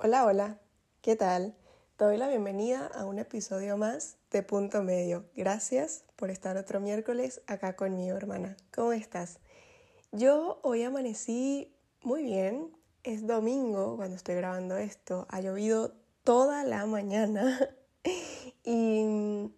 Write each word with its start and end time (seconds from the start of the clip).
Hola, 0.00 0.26
hola, 0.26 0.60
¿qué 1.02 1.16
tal? 1.16 1.56
Te 1.96 2.04
doy 2.04 2.18
la 2.18 2.28
bienvenida 2.28 2.86
a 2.86 3.04
un 3.04 3.18
episodio 3.18 3.76
más 3.76 4.16
de 4.30 4.44
Punto 4.44 4.84
Medio. 4.84 5.24
Gracias 5.34 6.04
por 6.14 6.30
estar 6.30 6.56
otro 6.56 6.78
miércoles 6.78 7.42
acá 7.48 7.74
conmigo, 7.74 8.16
hermana. 8.16 8.56
¿Cómo 8.72 8.92
estás? 8.92 9.40
Yo 10.12 10.60
hoy 10.62 10.84
amanecí 10.84 11.74
muy 12.02 12.22
bien. 12.22 12.70
Es 13.02 13.26
domingo 13.26 13.96
cuando 13.96 14.14
estoy 14.14 14.36
grabando 14.36 14.76
esto. 14.76 15.26
Ha 15.30 15.40
llovido 15.40 15.96
toda 16.22 16.62
la 16.62 16.86
mañana 16.86 17.58
y 18.62 19.50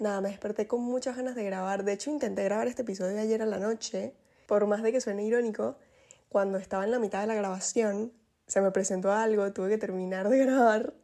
nada, 0.00 0.22
me 0.22 0.30
desperté 0.30 0.66
con 0.66 0.80
muchas 0.80 1.14
ganas 1.14 1.34
de 1.34 1.44
grabar. 1.44 1.84
De 1.84 1.92
hecho, 1.92 2.10
intenté 2.10 2.42
grabar 2.42 2.68
este 2.68 2.80
episodio 2.80 3.20
ayer 3.20 3.42
a 3.42 3.46
la 3.46 3.58
noche. 3.58 4.14
Por 4.46 4.66
más 4.66 4.82
de 4.82 4.92
que 4.92 5.02
suene 5.02 5.26
irónico, 5.26 5.76
cuando 6.30 6.56
estaba 6.56 6.84
en 6.84 6.90
la 6.90 6.98
mitad 6.98 7.20
de 7.20 7.26
la 7.26 7.34
grabación, 7.34 8.14
se 8.48 8.62
me 8.62 8.70
presentó 8.70 9.12
algo, 9.12 9.52
tuve 9.52 9.68
que 9.68 9.78
terminar 9.78 10.28
de 10.28 10.38
grabar 10.38 10.94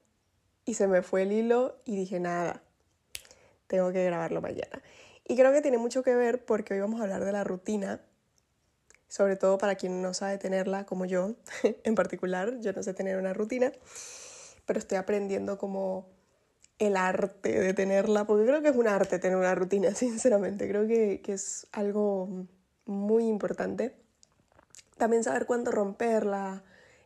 y 0.65 0.75
se 0.75 0.89
me 0.89 1.03
fue 1.03 1.23
el 1.23 1.33
hilo 1.33 1.77
y 1.85 1.95
dije, 1.95 2.19
nada, 2.19 2.63
tengo 3.67 3.93
que 3.93 4.05
grabarlo 4.05 4.41
mañana. 4.41 4.83
Y 5.27 5.37
creo 5.37 5.53
que 5.53 5.61
tiene 5.61 5.79
mucho 5.79 6.03
que 6.03 6.15
ver 6.15 6.45
porque 6.45 6.75
hoy 6.75 6.81
vamos 6.81 7.01
a 7.01 7.05
hablar 7.05 7.25
de 7.25 7.33
la 7.33 7.45
rutina, 7.45 8.01
sobre 9.09 9.37
todo 9.37 9.59
para 9.59 9.75
quien 9.75 10.01
no 10.01 10.15
sabe 10.15 10.39
tenerla 10.39 10.87
como 10.87 11.05
yo, 11.05 11.35
en 11.85 11.95
particular, 11.95 12.61
yo 12.61 12.73
no 12.73 12.83
sé 12.83 12.95
tener 12.95 13.19
una 13.19 13.35
rutina, 13.35 13.73
pero 14.65 14.79
estoy 14.79 14.97
aprendiendo 14.97 15.59
como 15.59 16.09
el 16.79 16.97
arte 16.97 17.61
de 17.61 17.75
tenerla, 17.75 18.27
porque 18.27 18.47
creo 18.47 18.63
que 18.63 18.69
es 18.69 18.77
un 18.77 18.89
arte 18.89 19.19
tener 19.19 19.37
una 19.37 19.55
rutina, 19.55 19.91
sinceramente, 19.95 20.67
creo 20.67 20.87
que, 20.87 21.21
que 21.23 21.35
es 21.35 21.67
algo 21.73 22.47
muy 22.87 23.29
importante. 23.29 23.95
También 24.97 25.25
saber 25.25 25.45
cuándo 25.45 25.73
romperla, 25.73 26.63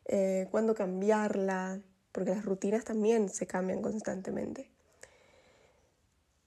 eh, 0.08 0.48
cuándo 0.50 0.74
cambiarla, 0.74 1.80
porque 2.12 2.30
las 2.30 2.44
rutinas 2.44 2.84
también 2.84 3.28
se 3.28 3.46
cambian 3.46 3.82
constantemente. 3.82 4.70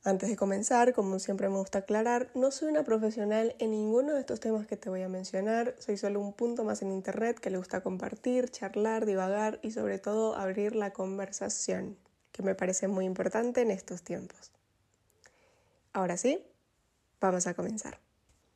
Antes 0.03 0.29
de 0.29 0.35
comenzar, 0.35 0.93
como 0.93 1.19
siempre 1.19 1.47
me 1.47 1.57
gusta 1.57 1.79
aclarar, 1.79 2.31
no 2.33 2.49
soy 2.49 2.69
una 2.69 2.83
profesional 2.83 3.55
en 3.59 3.69
ninguno 3.69 4.13
de 4.13 4.21
estos 4.21 4.39
temas 4.39 4.65
que 4.65 4.75
te 4.75 4.89
voy 4.89 5.03
a 5.03 5.09
mencionar, 5.09 5.75
soy 5.77 5.95
solo 5.95 6.19
un 6.19 6.33
punto 6.33 6.63
más 6.63 6.81
en 6.81 6.91
Internet 6.91 7.39
que 7.39 7.51
le 7.51 7.57
gusta 7.57 7.81
compartir, 7.81 8.49
charlar, 8.49 9.05
divagar 9.05 9.59
y 9.61 9.69
sobre 9.69 9.99
todo 9.99 10.35
abrir 10.35 10.75
la 10.75 10.91
conversación, 10.91 11.97
que 12.31 12.41
me 12.41 12.55
parece 12.55 12.87
muy 12.87 13.05
importante 13.05 13.61
en 13.61 13.69
estos 13.69 14.01
tiempos. 14.01 14.51
Ahora 15.93 16.17
sí, 16.17 16.43
vamos 17.19 17.45
a 17.45 17.53
comenzar. 17.53 17.99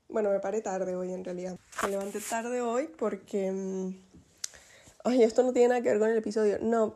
Bueno, 0.10 0.32
me 0.32 0.40
paré 0.40 0.62
tarde 0.62 0.96
hoy 0.96 1.14
en 1.14 1.24
realidad. 1.24 1.60
Me 1.84 1.90
levanté 1.90 2.22
tarde 2.22 2.62
hoy 2.62 2.88
porque 2.88 3.94
Ay, 5.06 5.22
esto 5.22 5.44
no 5.44 5.54
tiene 5.54 5.68
nada 5.68 5.82
que 5.82 5.90
ver 5.90 6.00
con 6.00 6.10
el 6.10 6.18
episodio. 6.18 6.58
No, 6.62 6.96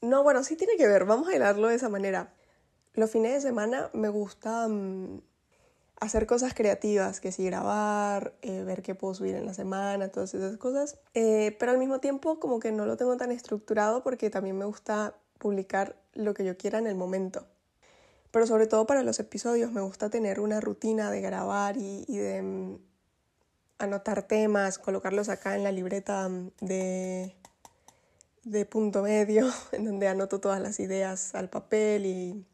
no, 0.00 0.24
bueno, 0.24 0.42
sí 0.42 0.56
tiene 0.56 0.76
que 0.76 0.88
ver. 0.88 1.04
Vamos 1.04 1.28
a 1.28 1.36
hilarlo 1.36 1.68
de 1.68 1.76
esa 1.76 1.88
manera. 1.88 2.34
Los 2.94 3.12
fines 3.12 3.32
de 3.32 3.40
semana 3.40 3.90
me 3.92 4.08
gusta 4.08 4.66
mm, 4.66 5.22
hacer 6.00 6.26
cosas 6.26 6.52
creativas, 6.52 7.20
que 7.20 7.30
sí, 7.30 7.44
grabar, 7.44 8.34
eh, 8.42 8.64
ver 8.64 8.82
qué 8.82 8.96
puedo 8.96 9.14
subir 9.14 9.36
en 9.36 9.46
la 9.46 9.54
semana, 9.54 10.08
todas 10.08 10.34
esas 10.34 10.56
cosas. 10.56 10.98
Eh, 11.14 11.56
pero 11.60 11.70
al 11.70 11.78
mismo 11.78 12.00
tiempo 12.00 12.40
como 12.40 12.58
que 12.58 12.72
no 12.72 12.86
lo 12.86 12.96
tengo 12.96 13.16
tan 13.16 13.30
estructurado 13.30 14.02
porque 14.02 14.28
también 14.28 14.58
me 14.58 14.64
gusta 14.64 15.14
publicar 15.38 15.94
lo 16.14 16.34
que 16.34 16.44
yo 16.44 16.56
quiera 16.56 16.80
en 16.80 16.88
el 16.88 16.96
momento. 16.96 17.46
Pero 18.32 18.48
sobre 18.48 18.66
todo 18.66 18.84
para 18.84 19.04
los 19.04 19.20
episodios 19.20 19.70
me 19.70 19.80
gusta 19.80 20.10
tener 20.10 20.40
una 20.40 20.60
rutina 20.60 21.12
de 21.12 21.20
grabar 21.20 21.76
y, 21.76 22.04
y 22.08 22.16
de 22.16 22.42
mm, 22.42 22.78
anotar 23.82 24.22
temas, 24.22 24.78
colocarlos 24.78 25.28
acá 25.28 25.56
en 25.56 25.64
la 25.64 25.72
libreta 25.72 26.28
de, 26.60 27.34
de 28.44 28.66
punto 28.66 29.02
medio, 29.02 29.50
en 29.72 29.84
donde 29.84 30.08
anoto 30.08 30.40
todas 30.40 30.60
las 30.60 30.80
ideas 30.80 31.34
al 31.34 31.48
papel 31.48 32.06
y 32.06 32.46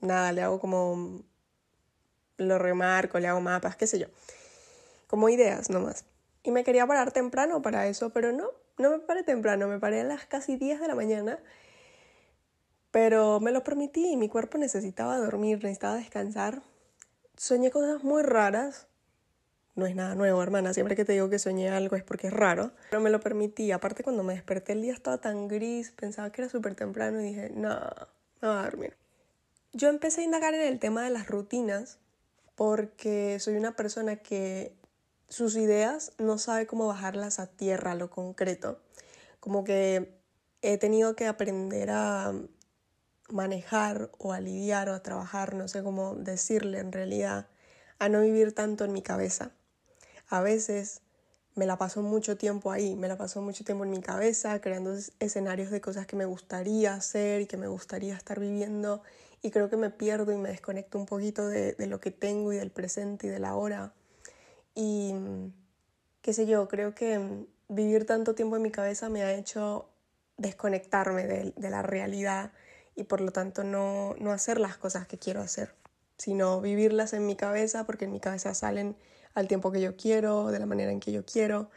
nada, 0.00 0.32
le 0.32 0.42
hago 0.42 0.60
como, 0.60 1.22
lo 2.36 2.58
remarco, 2.58 3.18
le 3.18 3.28
hago 3.28 3.40
mapas, 3.40 3.76
qué 3.76 3.86
sé 3.86 3.98
yo, 3.98 4.06
como 5.06 5.28
ideas 5.28 5.70
nomás. 5.70 6.04
Y 6.42 6.50
me 6.50 6.64
quería 6.64 6.86
parar 6.86 7.12
temprano 7.12 7.62
para 7.62 7.86
eso, 7.86 8.10
pero 8.10 8.32
no, 8.32 8.50
no 8.78 8.90
me 8.90 8.98
paré 8.98 9.22
temprano, 9.22 9.68
me 9.68 9.78
paré 9.78 10.00
a 10.00 10.04
las 10.04 10.26
casi 10.26 10.56
10 10.56 10.80
de 10.80 10.88
la 10.88 10.94
mañana, 10.94 11.38
pero 12.90 13.40
me 13.40 13.52
lo 13.52 13.62
permití 13.62 14.16
mi 14.16 14.28
cuerpo 14.28 14.58
necesitaba 14.58 15.18
dormir, 15.18 15.58
necesitaba 15.62 15.96
descansar. 15.96 16.62
Soñé 17.36 17.70
cosas 17.70 18.04
muy 18.04 18.22
raras, 18.22 18.86
no 19.74 19.86
es 19.86 19.94
nada 19.94 20.14
nuevo, 20.14 20.42
hermana. 20.42 20.74
Siempre 20.74 20.96
que 20.96 21.04
te 21.04 21.12
digo 21.12 21.30
que 21.30 21.38
soñé 21.38 21.70
algo 21.70 21.96
es 21.96 22.02
porque 22.02 22.26
es 22.26 22.32
raro. 22.32 22.72
Pero 22.90 23.00
me 23.00 23.10
lo 23.10 23.20
permití. 23.20 23.72
Aparte, 23.72 24.02
cuando 24.02 24.22
me 24.22 24.34
desperté, 24.34 24.72
el 24.72 24.82
día 24.82 24.92
estaba 24.92 25.18
tan 25.18 25.48
gris. 25.48 25.92
Pensaba 25.92 26.30
que 26.30 26.42
era 26.42 26.50
súper 26.50 26.74
temprano 26.74 27.20
y 27.20 27.24
dije, 27.24 27.50
no, 27.54 27.78
no 28.42 28.48
va 28.48 28.60
a 28.60 28.64
dormir. 28.64 28.96
Yo 29.72 29.88
empecé 29.88 30.20
a 30.20 30.24
indagar 30.24 30.52
en 30.54 30.60
el 30.60 30.78
tema 30.78 31.02
de 31.04 31.10
las 31.10 31.26
rutinas 31.26 31.98
porque 32.54 33.38
soy 33.40 33.56
una 33.56 33.74
persona 33.74 34.16
que 34.16 34.74
sus 35.28 35.56
ideas 35.56 36.12
no 36.18 36.36
sabe 36.36 36.66
cómo 36.66 36.86
bajarlas 36.86 37.38
a 37.38 37.46
tierra, 37.46 37.92
a 37.92 37.94
lo 37.94 38.10
concreto. 38.10 38.78
Como 39.40 39.64
que 39.64 40.20
he 40.60 40.76
tenido 40.76 41.16
que 41.16 41.26
aprender 41.26 41.88
a 41.90 42.34
manejar 43.30 44.10
o 44.18 44.34
a 44.34 44.40
lidiar 44.40 44.90
o 44.90 44.94
a 44.94 45.02
trabajar, 45.02 45.54
no 45.54 45.66
sé 45.68 45.82
cómo 45.82 46.14
decirle 46.14 46.80
en 46.80 46.92
realidad, 46.92 47.48
a 47.98 48.10
no 48.10 48.20
vivir 48.20 48.54
tanto 48.54 48.84
en 48.84 48.92
mi 48.92 49.00
cabeza 49.00 49.52
a 50.32 50.40
veces 50.40 51.02
me 51.54 51.66
la 51.66 51.76
paso 51.76 52.00
mucho 52.00 52.38
tiempo 52.38 52.72
ahí, 52.72 52.96
me 52.96 53.06
la 53.06 53.18
paso 53.18 53.42
mucho 53.42 53.64
tiempo 53.64 53.84
en 53.84 53.90
mi 53.90 54.00
cabeza, 54.00 54.62
creando 54.62 54.96
escenarios 55.20 55.70
de 55.70 55.82
cosas 55.82 56.06
que 56.06 56.16
me 56.16 56.24
gustaría 56.24 56.94
hacer 56.94 57.42
y 57.42 57.46
que 57.46 57.58
me 57.58 57.66
gustaría 57.66 58.16
estar 58.16 58.40
viviendo 58.40 59.02
y 59.42 59.50
creo 59.50 59.68
que 59.68 59.76
me 59.76 59.90
pierdo 59.90 60.32
y 60.32 60.38
me 60.38 60.48
desconecto 60.48 60.98
un 60.98 61.04
poquito 61.04 61.46
de, 61.46 61.76
lo 61.86 62.00
que 62.00 62.10
tengo 62.10 62.50
y 62.54 62.56
del 62.56 62.70
presente 62.70 63.26
y 63.26 63.30
de 63.30 63.40
la 63.40 63.54
hora. 63.54 63.92
Y 64.74 65.14
qué 66.22 66.32
sé 66.32 66.46
yo, 66.46 66.66
creo 66.66 66.94
que 66.94 67.44
vivir 67.68 68.06
tanto 68.06 68.34
tiempo 68.34 68.56
en 68.56 68.62
mi 68.62 68.70
cabeza 68.70 69.10
me 69.10 69.22
ha 69.22 69.34
hecho 69.34 69.90
desconectarme 70.38 71.26
de, 71.26 71.52
de 71.54 71.70
la 71.70 71.82
realidad 71.82 72.52
y 72.94 73.04
por 73.04 73.20
lo 73.20 73.32
tanto 73.32 73.64
no, 73.64 74.14
no 74.18 74.32
hacer 74.32 74.58
las 74.58 74.78
cosas 74.78 75.06
que 75.06 75.18
quiero 75.18 75.42
hacer, 75.42 75.74
sino 76.16 76.62
vivirlas 76.62 77.12
en 77.12 77.26
mi 77.26 77.36
cabeza 77.36 77.84
porque 77.84 78.06
en 78.06 78.12
mi 78.12 78.20
cabeza 78.20 78.54
salen 78.54 78.96
al 79.34 79.48
tiempo 79.48 79.72
que 79.72 79.80
yo 79.80 79.96
quiero, 79.96 80.48
de 80.48 80.58
la 80.58 80.66
manera 80.66 80.92
en 80.92 81.00
que 81.00 81.12
yo 81.12 81.24
quiero, 81.24 81.70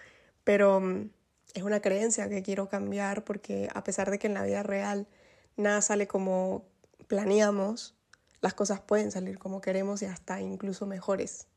pero 0.43 0.79
mm, 0.79 1.09
es 1.53 1.63
una 1.63 1.81
creencia 1.81 2.29
que 2.29 2.43
quiero 2.43 2.69
cambiar 2.69 3.23
porque 3.23 3.69
a 3.73 3.83
pesar 3.83 4.11
de 4.11 4.19
que 4.19 4.27
en 4.27 4.33
la 4.33 4.43
vida 4.43 4.63
real 4.63 5.07
nada 5.55 5.81
sale 5.81 6.07
como 6.07 6.65
planeamos, 7.07 7.95
las 8.41 8.53
cosas 8.53 8.81
pueden 8.81 9.11
salir 9.11 9.39
como 9.39 9.61
queremos 9.61 10.01
y 10.01 10.05
hasta 10.05 10.41
incluso 10.41 10.85
mejores. 10.85 11.47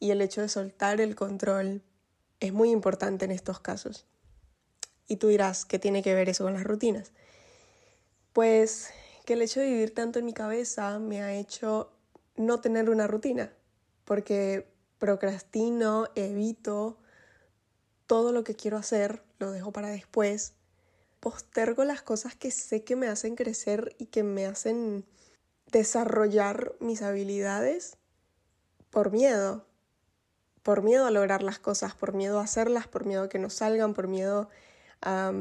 Y 0.00 0.10
el 0.10 0.20
hecho 0.20 0.40
de 0.40 0.48
soltar 0.48 1.00
el 1.00 1.14
control 1.14 1.82
es 2.40 2.52
muy 2.52 2.70
importante 2.70 3.24
en 3.24 3.30
estos 3.30 3.60
casos. 3.60 4.06
Y 5.06 5.16
tú 5.16 5.28
dirás, 5.28 5.64
¿qué 5.64 5.78
tiene 5.78 6.02
que 6.02 6.14
ver 6.14 6.28
eso 6.28 6.44
con 6.44 6.54
las 6.54 6.64
rutinas? 6.64 7.12
Pues 8.32 8.90
que 9.24 9.34
el 9.34 9.42
hecho 9.42 9.60
de 9.60 9.66
vivir 9.66 9.94
tanto 9.94 10.18
en 10.18 10.24
mi 10.24 10.32
cabeza 10.32 10.98
me 10.98 11.22
ha 11.22 11.34
hecho 11.34 11.92
no 12.36 12.60
tener 12.60 12.90
una 12.90 13.06
rutina, 13.06 13.52
porque 14.04 14.68
procrastino, 14.98 16.06
evito 16.14 16.98
todo 18.06 18.32
lo 18.32 18.44
que 18.44 18.54
quiero 18.54 18.76
hacer, 18.76 19.22
lo 19.38 19.50
dejo 19.52 19.72
para 19.72 19.88
después, 19.88 20.54
postergo 21.20 21.84
las 21.84 22.02
cosas 22.02 22.34
que 22.34 22.50
sé 22.50 22.84
que 22.84 22.96
me 22.96 23.08
hacen 23.08 23.36
crecer 23.36 23.94
y 23.98 24.06
que 24.06 24.22
me 24.22 24.46
hacen 24.46 25.04
desarrollar 25.70 26.74
mis 26.80 27.02
habilidades 27.02 27.98
por 28.90 29.10
miedo, 29.10 29.66
por 30.62 30.82
miedo 30.82 31.06
a 31.06 31.10
lograr 31.10 31.42
las 31.42 31.58
cosas, 31.58 31.94
por 31.94 32.14
miedo 32.14 32.38
a 32.40 32.44
hacerlas, 32.44 32.88
por 32.88 33.04
miedo 33.04 33.24
a 33.24 33.28
que 33.28 33.38
no 33.38 33.50
salgan, 33.50 33.94
por 33.94 34.08
miedo 34.08 34.48
a, 35.02 35.32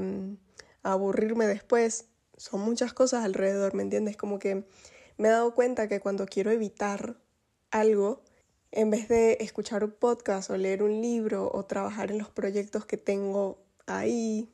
a 0.84 0.92
aburrirme 0.92 1.48
después. 1.48 2.06
Son 2.36 2.60
muchas 2.62 2.94
cosas 2.94 3.24
alrededor, 3.24 3.74
¿me 3.74 3.84
entiendes? 3.84 4.18
Como 4.18 4.40
que 4.40 4.68
me 5.18 5.30
he 5.30 5.32
dado 5.32 5.56
cuenta 5.56 5.88
que 5.88 6.00
cuando 6.00 6.26
quiero 6.26 6.52
evitar 6.52 7.18
algo, 7.72 8.22
en 8.72 8.90
vez 8.90 9.08
de 9.08 9.38
escuchar 9.40 9.84
un 9.84 9.92
podcast 9.92 10.50
o 10.50 10.58
leer 10.58 10.84
un 10.84 11.02
libro 11.02 11.50
o 11.54 11.66
trabajar 11.66 12.12
en 12.12 12.18
los 12.18 12.30
proyectos 12.30 12.86
que 12.86 12.98
tengo 12.98 13.60
ahí, 13.86 14.50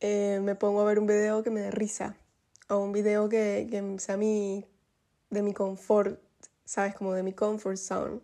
eh, 0.00 0.40
me 0.42 0.54
pongo 0.54 0.80
a 0.80 0.84
ver 0.84 0.98
un 0.98 1.06
video 1.06 1.42
que 1.42 1.50
me 1.50 1.60
dé 1.60 1.70
risa 1.70 2.16
o 2.68 2.78
un 2.78 2.92
video 2.92 3.28
que, 3.28 3.66
que 3.70 3.98
sea 3.98 4.16
mi, 4.16 4.64
de 5.30 5.42
mi 5.42 5.54
confort, 5.54 6.20
¿sabes? 6.64 6.94
Como 6.94 7.14
de 7.14 7.22
mi 7.22 7.32
comfort 7.32 7.76
zone. 7.76 8.20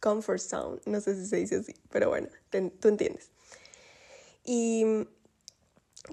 Comfort 0.00 0.40
zone, 0.40 0.80
no 0.86 1.00
sé 1.00 1.14
si 1.14 1.26
se 1.26 1.36
dice 1.36 1.56
así, 1.56 1.74
pero 1.90 2.08
bueno, 2.08 2.28
tú 2.50 2.88
entiendes. 2.88 3.30
Y 4.44 4.84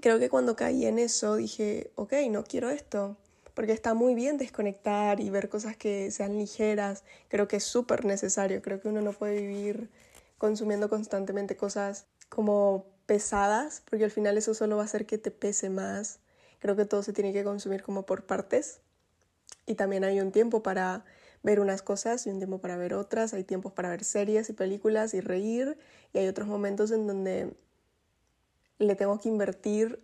creo 0.02 0.20
que 0.20 0.30
cuando 0.30 0.56
caí 0.56 0.86
en 0.86 1.00
eso 1.00 1.36
dije, 1.36 1.92
ok, 1.96 2.14
no 2.30 2.44
quiero 2.44 2.70
esto 2.70 3.18
porque 3.54 3.72
está 3.72 3.94
muy 3.94 4.16
bien 4.16 4.38
desconectar 4.38 5.19
y 5.19 5.30
ver 5.30 5.50
cosas 5.50 5.75
que 5.78 6.12
sean 6.12 6.38
ligeras, 6.38 7.04
creo 7.28 7.48
que 7.48 7.57
es 7.57 7.63
súper 7.63 8.06
necesario, 8.06 8.62
creo 8.62 8.80
que 8.80 8.88
uno 8.88 9.01
no 9.01 9.13
puede 9.13 9.42
vivir 9.42 9.90
consumiendo 10.38 10.90
constantemente 10.90 11.56
cosas 11.56 12.06
como 12.30 12.86
pesadas, 13.06 13.81
porque 13.90 14.06
al 14.06 14.12
final 14.12 14.38
eso 14.38 14.54
solo 14.54 14.78
va 14.78 14.84
a 14.84 14.86
hacer 14.86 15.06
que 15.06 15.18
te 15.18 15.31
pese 15.31 15.69
más. 15.69 16.19
Creo 16.60 16.75
que 16.75 16.86
todo 16.86 17.01
se 17.04 17.12
tiene 17.13 17.34
que 17.34 17.44
consumir 17.44 17.81
como 17.81 18.06
por 18.06 18.25
partes. 18.25 18.81
Y 19.66 19.75
también 19.75 20.04
hay 20.04 20.19
un 20.22 20.31
tiempo 20.31 20.62
para 20.62 21.06
ver 21.42 21.60
unas 21.60 21.81
cosas 21.81 22.28
y 22.28 22.30
un 22.30 22.38
tiempo 22.38 22.60
para 22.60 22.78
ver 22.78 22.94
otras. 22.94 23.34
Hay 23.34 23.44
tiempos 23.44 23.74
para 23.74 23.90
ver 23.90 24.04
series 24.04 24.50
y 24.50 24.54
películas 24.54 25.13
y 25.13 25.22
reír. 25.22 25.78
Y 26.13 26.19
hay 26.19 26.28
otros 26.28 26.48
momentos 26.48 26.92
en 26.92 27.07
donde 27.07 27.54
le 28.78 28.95
tengo 28.95 29.19
que 29.19 29.30
invertir 29.30 30.02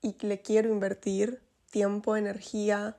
y 0.00 0.16
le 0.26 0.42
quiero 0.42 0.68
invertir 0.68 1.40
tiempo, 1.72 2.16
energía 2.16 2.96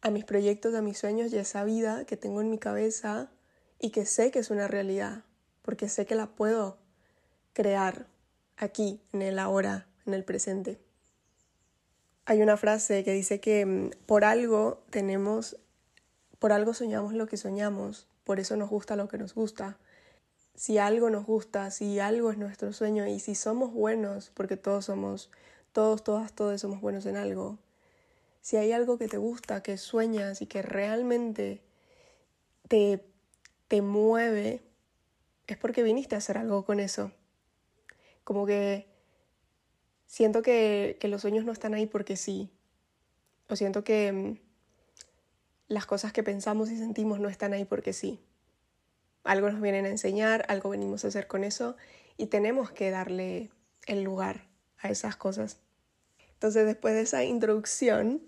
a 0.00 0.10
mis 0.10 0.24
proyectos, 0.24 0.74
a 0.74 0.82
mis 0.82 0.98
sueños 0.98 1.32
y 1.32 1.38
a 1.38 1.42
esa 1.42 1.62
vida 1.62 2.04
que 2.04 2.16
tengo 2.16 2.40
en 2.40 2.50
mi 2.50 2.58
cabeza 2.58 3.30
y 3.78 3.90
que 3.90 4.06
sé 4.06 4.32
que 4.32 4.40
es 4.40 4.50
una 4.50 4.66
realidad, 4.66 5.22
porque 5.62 5.88
sé 5.88 6.06
que 6.06 6.16
la 6.16 6.26
puedo 6.26 6.78
crear 7.52 8.06
aquí, 8.56 9.00
en 9.12 9.22
el 9.22 9.38
ahora, 9.38 9.86
en 10.06 10.14
el 10.14 10.24
presente. 10.24 10.80
Hay 12.26 12.42
una 12.42 12.56
frase 12.56 13.04
que 13.04 13.12
dice 13.12 13.38
que 13.38 13.64
mm, 13.64 13.90
por 14.06 14.24
algo 14.24 14.82
tenemos, 14.90 15.56
por 16.38 16.52
algo 16.52 16.74
soñamos 16.74 17.12
lo 17.12 17.26
que 17.26 17.36
soñamos, 17.36 18.08
por 18.24 18.40
eso 18.40 18.56
nos 18.56 18.70
gusta 18.70 18.96
lo 18.96 19.08
que 19.08 19.18
nos 19.18 19.34
gusta. 19.34 19.78
Si 20.54 20.78
algo 20.78 21.10
nos 21.10 21.26
gusta, 21.26 21.70
si 21.70 21.98
algo 21.98 22.30
es 22.30 22.38
nuestro 22.38 22.72
sueño 22.72 23.06
y 23.06 23.20
si 23.20 23.34
somos 23.34 23.72
buenos, 23.72 24.30
porque 24.34 24.56
todos 24.56 24.86
somos, 24.86 25.30
todos, 25.72 26.02
todas, 26.02 26.32
todos 26.32 26.60
somos 26.60 26.80
buenos 26.80 27.06
en 27.06 27.16
algo. 27.16 27.58
Si 28.44 28.58
hay 28.58 28.72
algo 28.72 28.98
que 28.98 29.08
te 29.08 29.16
gusta, 29.16 29.62
que 29.62 29.78
sueñas 29.78 30.42
y 30.42 30.46
que 30.46 30.60
realmente 30.60 31.62
te, 32.68 33.02
te 33.68 33.80
mueve, 33.80 34.60
es 35.46 35.56
porque 35.56 35.82
viniste 35.82 36.14
a 36.14 36.18
hacer 36.18 36.36
algo 36.36 36.62
con 36.66 36.78
eso. 36.78 37.10
Como 38.22 38.44
que 38.44 38.86
siento 40.04 40.42
que, 40.42 40.98
los 41.04 41.22
sueños 41.22 41.46
no 41.46 41.52
están 41.52 41.72
ahí 41.72 41.86
porque 41.86 42.18
sí. 42.18 42.50
O 43.48 43.56
siento 43.56 43.82
que 43.82 44.12
mm, 44.12 44.38
las 45.68 45.86
cosas 45.86 46.12
que 46.12 46.22
pensamos 46.22 46.70
y 46.70 46.76
sentimos 46.76 47.20
no 47.20 47.30
están 47.30 47.54
ahí 47.54 47.64
porque 47.64 47.94
sí. 47.94 48.20
Algo 49.22 49.50
nos 49.50 49.62
vienen 49.62 49.86
a 49.86 49.88
enseñar, 49.88 50.44
algo 50.48 50.68
venimos 50.68 51.06
a 51.06 51.08
hacer 51.08 51.28
con 51.28 51.44
eso 51.44 51.76
y 52.18 52.26
tenemos 52.26 52.70
que 52.70 52.90
darle 52.90 53.50
el 53.86 54.02
lugar 54.02 54.48
a 54.76 54.90
esas 54.90 55.16
cosas. 55.16 55.63
Entonces, 56.34 56.66
después 56.66 56.94
de 56.94 57.02
esa 57.02 57.24
introducción, 57.24 58.22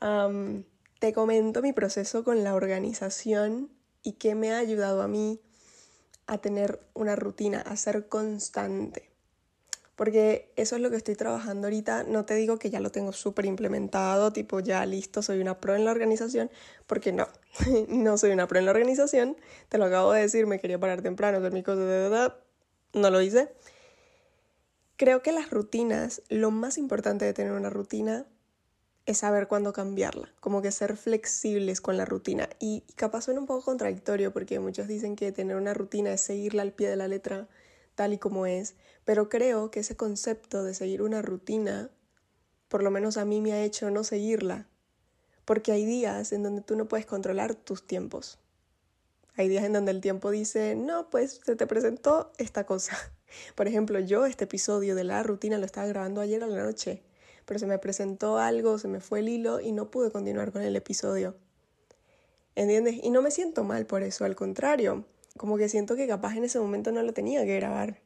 te 0.98 1.12
comento 1.12 1.62
mi 1.62 1.72
proceso 1.72 2.24
con 2.24 2.42
la 2.42 2.54
organización 2.54 3.70
y 4.02 4.14
qué 4.14 4.34
me 4.34 4.52
ha 4.52 4.58
ayudado 4.58 5.02
a 5.02 5.08
mí 5.08 5.40
a 6.26 6.38
tener 6.38 6.80
una 6.94 7.16
rutina, 7.16 7.60
a 7.60 7.76
ser 7.76 8.08
constante 8.08 9.12
porque 10.02 10.52
eso 10.56 10.74
es 10.74 10.82
lo 10.82 10.90
que 10.90 10.96
estoy 10.96 11.14
trabajando 11.14 11.68
ahorita. 11.68 12.02
No 12.02 12.24
te 12.24 12.34
digo 12.34 12.58
que 12.58 12.70
ya 12.70 12.80
lo 12.80 12.90
tengo 12.90 13.12
súper 13.12 13.44
implementado, 13.44 14.32
tipo 14.32 14.60
ya 14.60 14.84
listo, 14.86 15.22
soy 15.22 15.40
una 15.40 15.60
pro 15.60 15.76
en 15.76 15.84
la 15.84 15.90
organización, 15.90 16.50
porque 16.88 17.12
no, 17.12 17.28
no 17.88 18.18
soy 18.18 18.32
una 18.32 18.48
pro 18.48 18.58
en 18.58 18.64
la 18.64 18.72
organización. 18.72 19.36
Te 19.68 19.78
lo 19.78 19.84
acabo 19.84 20.12
de 20.12 20.22
decir, 20.22 20.46
me 20.46 20.58
quería 20.58 20.80
parar 20.80 21.02
temprano, 21.02 21.38
hacer 21.38 21.52
mi 21.52 21.62
cosas 21.62 22.32
no 22.94 23.10
lo 23.10 23.22
hice. 23.22 23.52
Creo 25.02 25.20
que 25.20 25.32
las 25.32 25.50
rutinas, 25.50 26.22
lo 26.28 26.52
más 26.52 26.78
importante 26.78 27.24
de 27.24 27.34
tener 27.34 27.50
una 27.50 27.70
rutina 27.70 28.24
es 29.04 29.18
saber 29.18 29.48
cuándo 29.48 29.72
cambiarla, 29.72 30.32
como 30.38 30.62
que 30.62 30.70
ser 30.70 30.96
flexibles 30.96 31.80
con 31.80 31.96
la 31.96 32.04
rutina. 32.04 32.48
Y 32.60 32.84
capaz 32.94 33.22
suena 33.22 33.40
un 33.40 33.48
poco 33.48 33.64
contradictorio 33.64 34.32
porque 34.32 34.60
muchos 34.60 34.86
dicen 34.86 35.16
que 35.16 35.32
tener 35.32 35.56
una 35.56 35.74
rutina 35.74 36.12
es 36.12 36.20
seguirla 36.20 36.62
al 36.62 36.72
pie 36.72 36.88
de 36.88 36.94
la 36.94 37.08
letra 37.08 37.48
tal 37.96 38.12
y 38.12 38.18
como 38.18 38.46
es, 38.46 38.76
pero 39.04 39.28
creo 39.28 39.72
que 39.72 39.80
ese 39.80 39.96
concepto 39.96 40.62
de 40.62 40.72
seguir 40.72 41.02
una 41.02 41.20
rutina, 41.20 41.90
por 42.68 42.84
lo 42.84 42.92
menos 42.92 43.16
a 43.16 43.24
mí 43.24 43.40
me 43.40 43.54
ha 43.54 43.64
hecho 43.64 43.90
no 43.90 44.04
seguirla, 44.04 44.68
porque 45.44 45.72
hay 45.72 45.84
días 45.84 46.30
en 46.30 46.44
donde 46.44 46.62
tú 46.62 46.76
no 46.76 46.86
puedes 46.86 47.06
controlar 47.06 47.56
tus 47.56 47.84
tiempos. 47.88 48.38
Hay 49.34 49.48
días 49.48 49.64
en 49.64 49.72
donde 49.72 49.90
el 49.90 50.00
tiempo 50.00 50.30
dice, 50.30 50.76
no, 50.76 51.10
pues 51.10 51.40
se 51.44 51.56
te 51.56 51.66
presentó 51.66 52.30
esta 52.38 52.66
cosa. 52.66 52.96
Por 53.54 53.68
ejemplo, 53.68 53.98
yo 54.00 54.26
este 54.26 54.44
episodio 54.44 54.94
de 54.94 55.04
la 55.04 55.22
rutina 55.22 55.58
lo 55.58 55.66
estaba 55.66 55.86
grabando 55.86 56.20
ayer 56.20 56.42
a 56.42 56.46
la 56.46 56.62
noche, 56.62 57.02
pero 57.44 57.58
se 57.58 57.66
me 57.66 57.78
presentó 57.78 58.38
algo, 58.38 58.78
se 58.78 58.88
me 58.88 59.00
fue 59.00 59.20
el 59.20 59.28
hilo 59.28 59.60
y 59.60 59.72
no 59.72 59.90
pude 59.90 60.10
continuar 60.10 60.52
con 60.52 60.62
el 60.62 60.76
episodio. 60.76 61.36
¿Entiendes? 62.54 62.96
Y 63.02 63.10
no 63.10 63.22
me 63.22 63.30
siento 63.30 63.64
mal 63.64 63.86
por 63.86 64.02
eso, 64.02 64.24
al 64.24 64.36
contrario 64.36 65.06
como 65.36 65.56
que 65.56 65.68
siento 65.68 65.96
que 65.96 66.06
capaz 66.06 66.36
en 66.36 66.44
ese 66.44 66.58
momento 66.58 66.92
no 66.92 67.02
lo 67.02 67.12
tenía 67.12 67.44
que 67.44 67.56
grabar. 67.56 68.00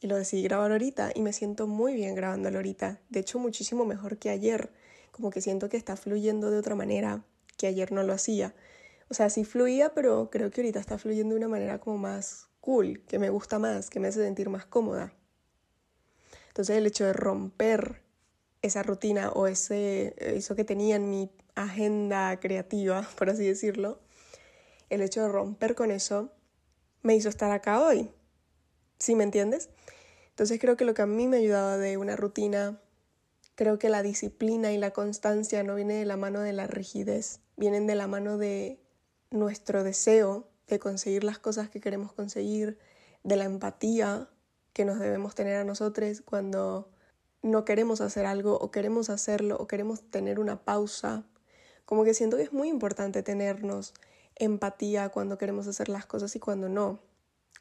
Y 0.00 0.06
lo 0.06 0.16
decidí 0.16 0.42
grabar 0.42 0.72
ahorita 0.72 1.12
y 1.14 1.22
me 1.22 1.32
siento 1.32 1.66
muy 1.66 1.94
bien 1.94 2.14
grabándolo 2.14 2.58
ahorita. 2.58 3.00
De 3.10 3.20
hecho, 3.20 3.38
muchísimo 3.38 3.84
mejor 3.84 4.18
que 4.18 4.30
ayer. 4.30 4.70
Como 5.10 5.30
que 5.30 5.40
siento 5.40 5.68
que 5.68 5.76
está 5.76 5.96
fluyendo 5.96 6.50
de 6.50 6.58
otra 6.58 6.74
manera 6.74 7.24
que 7.58 7.66
ayer 7.66 7.92
no 7.92 8.02
lo 8.02 8.12
hacía. 8.12 8.54
O 9.10 9.14
sea, 9.14 9.28
sí 9.28 9.44
fluía, 9.44 9.92
pero 9.92 10.30
creo 10.30 10.50
que 10.50 10.62
ahorita 10.62 10.80
está 10.80 10.96
fluyendo 10.96 11.34
de 11.34 11.40
una 11.40 11.48
manera 11.48 11.80
como 11.80 11.98
más 11.98 12.48
cool, 12.60 13.02
que 13.06 13.18
me 13.18 13.30
gusta 13.30 13.58
más, 13.58 13.90
que 13.90 14.00
me 14.00 14.08
hace 14.08 14.22
sentir 14.22 14.48
más 14.48 14.66
cómoda. 14.66 15.12
Entonces 16.48 16.76
el 16.76 16.86
hecho 16.86 17.04
de 17.04 17.12
romper 17.12 18.02
esa 18.62 18.82
rutina 18.82 19.30
o 19.30 19.46
ese, 19.46 20.14
eso 20.18 20.54
que 20.54 20.64
tenía 20.64 20.96
en 20.96 21.08
mi 21.10 21.30
agenda 21.54 22.38
creativa, 22.40 23.08
por 23.16 23.30
así 23.30 23.46
decirlo, 23.46 24.00
el 24.90 25.02
hecho 25.02 25.22
de 25.22 25.28
romper 25.28 25.74
con 25.74 25.90
eso 25.90 26.32
me 27.02 27.14
hizo 27.14 27.28
estar 27.28 27.50
acá 27.52 27.80
hoy. 27.80 28.10
¿Sí 28.98 29.14
me 29.14 29.24
entiendes? 29.24 29.70
Entonces 30.30 30.60
creo 30.60 30.76
que 30.76 30.84
lo 30.84 30.94
que 30.94 31.02
a 31.02 31.06
mí 31.06 31.26
me 31.26 31.38
ayudaba 31.38 31.78
de 31.78 31.96
una 31.96 32.16
rutina, 32.16 32.80
creo 33.54 33.78
que 33.78 33.88
la 33.88 34.02
disciplina 34.02 34.72
y 34.72 34.78
la 34.78 34.90
constancia 34.90 35.62
no 35.62 35.74
vienen 35.74 36.00
de 36.00 36.06
la 36.06 36.16
mano 36.16 36.40
de 36.40 36.52
la 36.52 36.66
rigidez, 36.66 37.40
vienen 37.56 37.86
de 37.86 37.94
la 37.94 38.06
mano 38.06 38.36
de 38.36 38.80
nuestro 39.30 39.84
deseo 39.84 40.49
de 40.74 40.80
conseguir 40.80 41.24
las 41.24 41.38
cosas 41.38 41.68
que 41.68 41.80
queremos 41.80 42.12
conseguir, 42.12 42.78
de 43.22 43.36
la 43.36 43.44
empatía 43.44 44.28
que 44.72 44.84
nos 44.84 44.98
debemos 44.98 45.34
tener 45.34 45.56
a 45.56 45.64
nosotros 45.64 46.22
cuando 46.24 46.90
no 47.42 47.64
queremos 47.64 48.00
hacer 48.00 48.26
algo 48.26 48.58
o 48.58 48.70
queremos 48.70 49.10
hacerlo 49.10 49.56
o 49.58 49.66
queremos 49.66 50.02
tener 50.10 50.38
una 50.38 50.64
pausa. 50.64 51.24
Como 51.84 52.04
que 52.04 52.14
siento 52.14 52.36
que 52.36 52.44
es 52.44 52.52
muy 52.52 52.68
importante 52.68 53.22
tenernos 53.22 53.94
empatía 54.36 55.08
cuando 55.10 55.38
queremos 55.38 55.66
hacer 55.66 55.88
las 55.88 56.06
cosas 56.06 56.34
y 56.36 56.40
cuando 56.40 56.68
no. 56.68 57.00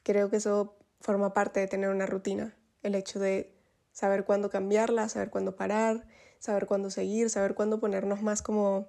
Creo 0.03 0.29
que 0.29 0.37
eso 0.37 0.75
forma 1.01 1.33
parte 1.33 1.59
de 1.59 1.67
tener 1.67 1.89
una 1.89 2.05
rutina, 2.05 2.55
el 2.83 2.95
hecho 2.95 3.19
de 3.19 3.53
saber 3.91 4.25
cuándo 4.25 4.49
cambiarla, 4.49 5.09
saber 5.09 5.29
cuándo 5.29 5.55
parar, 5.55 6.05
saber 6.39 6.67
cuándo 6.67 6.89
seguir, 6.89 7.29
saber 7.29 7.55
cuándo 7.55 7.79
ponernos 7.79 8.21
más 8.21 8.41
como 8.41 8.87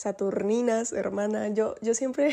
saturninas, 0.00 0.94
hermana. 0.94 1.48
Yo, 1.48 1.74
yo 1.82 1.92
siempre, 1.92 2.32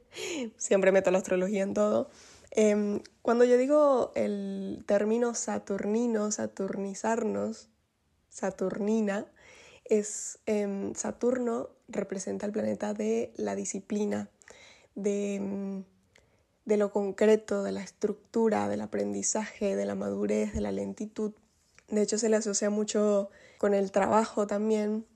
siempre 0.56 0.90
meto 0.90 1.12
la 1.12 1.18
astrología 1.18 1.62
en 1.62 1.72
todo. 1.72 2.10
Em, 2.50 3.00
cuando 3.22 3.44
yo 3.44 3.56
digo 3.56 4.10
el 4.16 4.82
término 4.86 5.32
saturnino, 5.34 6.32
saturnizarnos, 6.32 7.68
saturnina, 8.28 9.24
es 9.84 10.40
em, 10.46 10.96
Saturno 10.96 11.68
representa 11.86 12.44
el 12.44 12.50
planeta 12.50 12.92
de 12.92 13.32
la 13.36 13.54
disciplina, 13.54 14.28
de, 14.96 15.38
mm, 15.40 15.84
de 16.64 16.76
lo 16.76 16.90
concreto, 16.90 17.62
de 17.62 17.70
la 17.70 17.82
estructura, 17.82 18.68
del 18.68 18.80
aprendizaje, 18.80 19.76
de 19.76 19.84
la 19.84 19.94
madurez, 19.94 20.54
de 20.54 20.60
la 20.60 20.72
lentitud. 20.72 21.34
De 21.86 22.02
hecho, 22.02 22.18
se 22.18 22.28
le 22.28 22.34
asocia 22.34 22.68
mucho 22.68 23.30
con 23.58 23.74
el 23.74 23.92
trabajo 23.92 24.48
también. 24.48 25.06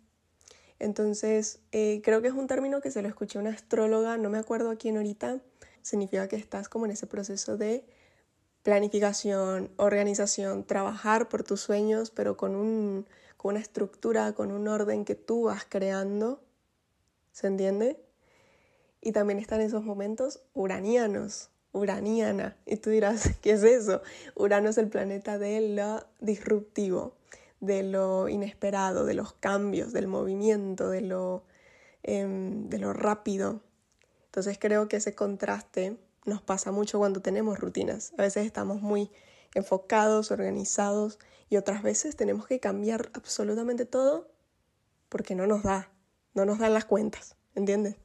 Entonces, 0.81 1.61
eh, 1.71 2.01
creo 2.03 2.21
que 2.23 2.29
es 2.29 2.35
un 2.35 2.49
término 2.49 2.81
que 2.81 2.91
se 2.91 3.03
lo 3.03 3.09
escuché 3.09 3.39
a 3.39 3.43
una 3.43 3.51
astróloga, 3.51 4.17
no 4.17 4.31
me 4.31 4.39
acuerdo 4.39 4.71
a 4.71 4.77
quién 4.77 4.97
ahorita. 4.97 5.41
Significa 5.83 6.27
que 6.27 6.37
estás 6.37 6.69
como 6.69 6.87
en 6.87 6.91
ese 6.91 7.07
proceso 7.07 7.57
de 7.57 7.85
planificación, 8.65 9.71
organización, 9.77 10.65
trabajar 10.65 11.29
por 11.29 11.45
tus 11.45 11.61
sueños, 11.61 12.11
pero 12.11 12.37
con, 12.37 12.57
un, 12.57 13.07
con 13.37 13.53
una 13.55 13.61
estructura, 13.61 14.33
con 14.33 14.51
un 14.51 14.67
orden 14.67 15.05
que 15.05 15.15
tú 15.15 15.45
vas 15.45 15.65
creando 15.69 16.41
¿Se 17.33 17.47
entiende? 17.47 17.97
Y 19.01 19.13
también 19.13 19.39
están 19.39 19.61
esos 19.61 19.85
momentos 19.85 20.43
uranianos, 20.53 21.51
uraniana. 21.73 22.57
Y 22.67 22.77
tú 22.77 22.91
dirás, 22.91 23.31
¿qué 23.43 23.53
es 23.53 23.63
eso? 23.63 24.03
Urano 24.35 24.69
es 24.69 24.79
el 24.79 24.89
planeta 24.89 25.39
de 25.39 25.75
lo 25.75 26.05
disruptivo, 26.21 27.15
de 27.61 27.83
lo 27.83 28.29
inesperado, 28.29 29.05
de 29.05 29.15
los 29.15 29.35
cambios, 29.35 29.93
del 29.93 30.09
movimiento, 30.09 30.89
de 30.89 31.03
lo, 31.03 31.45
em, 32.03 32.69
de 32.69 32.79
lo 32.79 32.93
rápido. 32.93 33.61
Entonces 34.27 34.59
creo 34.59 34.89
que 34.89 34.97
ese 34.97 35.15
contraste 35.15 35.99
nos 36.25 36.43
pasa 36.43 36.73
mucho 36.73 36.99
cuando 36.99 37.21
tenemos 37.21 37.59
rutinas. 37.59 38.13
A 38.19 38.23
veces 38.23 38.47
estamos 38.47 38.81
muy 38.81 39.11
enfocados, 39.55 40.31
organizados 40.31 41.19
y 41.49 41.57
otras 41.57 41.83
veces 41.83 42.17
tenemos 42.17 42.47
que 42.47 42.61
cambiar 42.61 43.11
absolutamente 43.15 43.85
todo 43.85 44.31
porque 45.09 45.35
no 45.35 45.47
nos 45.47 45.63
da, 45.63 45.91
no 46.35 46.45
nos 46.45 46.59
dan 46.59 46.73
las 46.73 46.85
cuentas, 46.85 47.37
¿entiendes? 47.55 47.97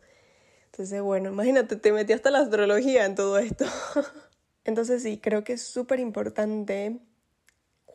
Entonces, 0.65 1.01
bueno, 1.01 1.29
imagínate, 1.29 1.75
te 1.77 1.91
metí 1.93 2.11
hasta 2.11 2.31
la 2.31 2.39
astrología 2.39 3.05
en 3.05 3.15
todo 3.15 3.37
esto. 3.37 3.65
Entonces 4.65 5.03
sí, 5.03 5.19
creo 5.19 5.43
que 5.43 5.53
es 5.53 5.61
súper 5.61 5.99
importante 5.99 6.99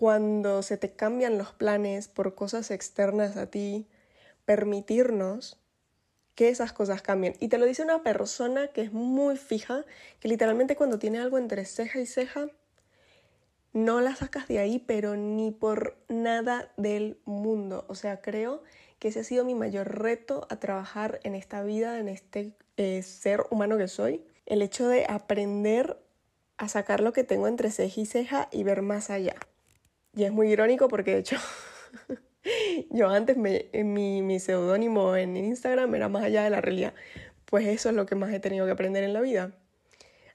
cuando 0.00 0.62
se 0.62 0.78
te 0.78 0.92
cambian 0.92 1.37
los 1.37 1.52
planes 1.52 2.09
por 2.09 2.35
cosas 2.35 2.71
externas 2.71 3.37
a 3.37 3.50
ti, 3.50 3.87
permitirnos 4.47 5.61
que 6.35 6.49
esas 6.49 6.73
cosas 6.73 7.02
cambien. 7.02 7.35
Y 7.38 7.49
te 7.49 7.59
lo 7.59 7.66
dice 7.66 7.83
una 7.83 8.02
persona 8.02 8.69
que 8.69 8.80
es 8.80 8.95
muy 8.95 9.37
fija, 9.37 9.85
que 10.19 10.28
literalmente 10.28 10.75
cuando 10.75 10.99
tiene 10.99 11.19
algo 11.19 11.37
entre 11.37 11.66
ceja 11.66 12.00
y 12.00 12.07
ceja, 12.07 12.49
no 13.75 14.00
la 14.00 14.16
sacas 14.16 14.49
de 14.49 14.59
ahí, 14.59 14.78
pero 14.78 15.16
ni 15.16 15.50
por 15.50 15.99
nada 16.09 16.73
del 16.78 17.21
mundo. 17.26 17.85
O 17.90 17.95
sea, 17.95 18.23
creo 18.23 18.62
que 19.00 19.09
ese 19.09 19.21
ha 19.21 19.25
sido 19.25 19.45
mi 19.45 19.54
mayor 19.54 20.00
reto 20.00 20.47
a 20.49 20.57
trabajar 20.57 21.21
en 21.25 21.35
esta 21.35 21.62
vida, 21.62 21.99
en 21.99 22.09
este 22.09 22.54
eh, 22.78 23.02
ser 23.02 23.45
humano 23.50 23.76
que 23.76 23.87
soy. 23.87 24.25
El 24.47 24.62
hecho 24.62 24.88
de 24.88 25.04
aprender 25.07 26.02
a 26.57 26.69
sacar 26.69 27.02
lo 27.02 27.12
que 27.12 27.23
tengo 27.23 27.49
entre 27.49 27.71
ceja 27.71 28.00
y 28.00 28.07
ceja 28.07 28.49
y 28.50 28.62
ver 28.62 28.80
más 28.80 29.11
allá. 29.11 29.37
Y 30.14 30.24
es 30.24 30.32
muy 30.32 30.50
irónico 30.50 30.88
porque 30.88 31.12
de 31.12 31.18
hecho 31.18 31.36
yo 32.90 33.08
antes 33.08 33.36
mi, 33.36 34.22
mi 34.22 34.40
seudónimo 34.40 35.16
en 35.16 35.36
Instagram 35.36 35.94
era 35.94 36.08
más 36.08 36.24
allá 36.24 36.44
de 36.44 36.50
la 36.50 36.60
realidad. 36.60 36.94
Pues 37.44 37.66
eso 37.66 37.88
es 37.88 37.96
lo 37.96 38.06
que 38.06 38.14
más 38.14 38.32
he 38.32 38.40
tenido 38.40 38.66
que 38.66 38.72
aprender 38.72 39.02
en 39.02 39.12
la 39.12 39.20
vida. 39.20 39.52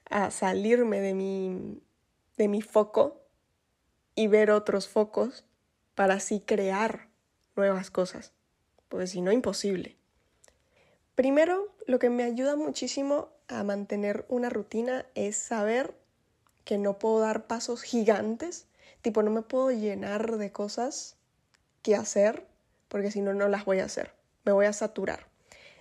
A 0.08 0.30
salirme 0.30 1.00
de 1.00 1.14
mi, 1.14 1.80
de 2.36 2.48
mi 2.48 2.62
foco 2.62 3.22
y 4.14 4.28
ver 4.28 4.50
otros 4.50 4.88
focos 4.88 5.44
para 5.94 6.14
así 6.14 6.40
crear 6.40 7.08
nuevas 7.56 7.90
cosas. 7.90 8.32
Porque 8.88 9.06
si 9.06 9.20
no, 9.20 9.32
imposible. 9.32 9.96
Primero, 11.14 11.74
lo 11.86 11.98
que 11.98 12.10
me 12.10 12.22
ayuda 12.22 12.56
muchísimo 12.56 13.30
a 13.48 13.64
mantener 13.64 14.26
una 14.28 14.50
rutina 14.50 15.06
es 15.14 15.36
saber 15.36 15.94
que 16.64 16.78
no 16.78 16.98
puedo 16.98 17.20
dar 17.20 17.46
pasos 17.46 17.82
gigantes, 17.82 18.66
tipo 19.06 19.22
no 19.22 19.30
me 19.30 19.42
puedo 19.42 19.70
llenar 19.70 20.36
de 20.36 20.50
cosas 20.50 21.14
que 21.82 21.94
hacer, 21.94 22.44
porque 22.88 23.12
si 23.12 23.20
no, 23.20 23.34
no 23.34 23.46
las 23.46 23.64
voy 23.64 23.78
a 23.78 23.84
hacer, 23.84 24.10
me 24.44 24.50
voy 24.50 24.66
a 24.66 24.72
saturar. 24.72 25.28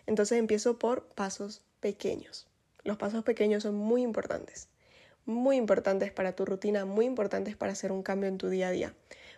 Entonces 0.05 0.37
empiezo 0.37 0.77
por 0.77 1.07
pasos 1.07 1.63
pequeños. 1.79 2.47
Los 2.83 2.97
pasos 2.97 3.23
pequeños 3.23 3.63
son 3.63 3.75
muy 3.75 4.03
importantes 4.03 4.69
muy 5.25 5.57
importantes 5.57 6.11
para 6.11 6.35
tu 6.35 6.45
rutina, 6.45 6.85
muy 6.85 7.05
importantes 7.05 7.57
para 7.57 7.71
hacer 7.71 7.91
un 7.91 8.03
cambio 8.03 8.29
en 8.29 8.37
tu 8.37 8.47
día 8.49 8.67
a 8.67 8.71
día. 8.71 8.93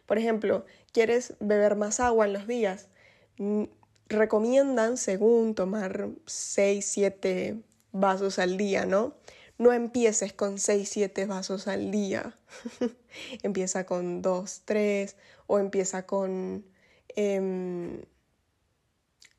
Por 0.06 0.18
ejemplo, 0.18 0.66
¿quieres 0.92 1.36
beber 1.40 1.76
más 1.76 2.02
agua 2.02 2.26
en 2.26 2.34
los 2.34 2.46
días? 2.46 2.90
Mm, 3.38 3.64
recomiendan, 4.08 4.98
según, 4.98 5.56
tomar 5.56 6.10
6, 6.26 6.86
7 6.86 7.62
vasos 7.94 8.38
al 8.38 8.58
día, 8.58 8.86
¿no? 8.86 9.16
No 9.58 9.74
empieces 9.74 10.34
con 10.34 10.60
6, 10.60 10.88
7 10.90 11.26
vasos 11.26 11.68
al 11.68 11.92
día. 11.92 12.38
empieza 13.44 13.86
con 13.86 14.22
2, 14.22 14.62
3 14.66 15.16
o 15.48 15.60
empieza 15.60 16.06
con... 16.06 16.66
Em, 17.10 18.02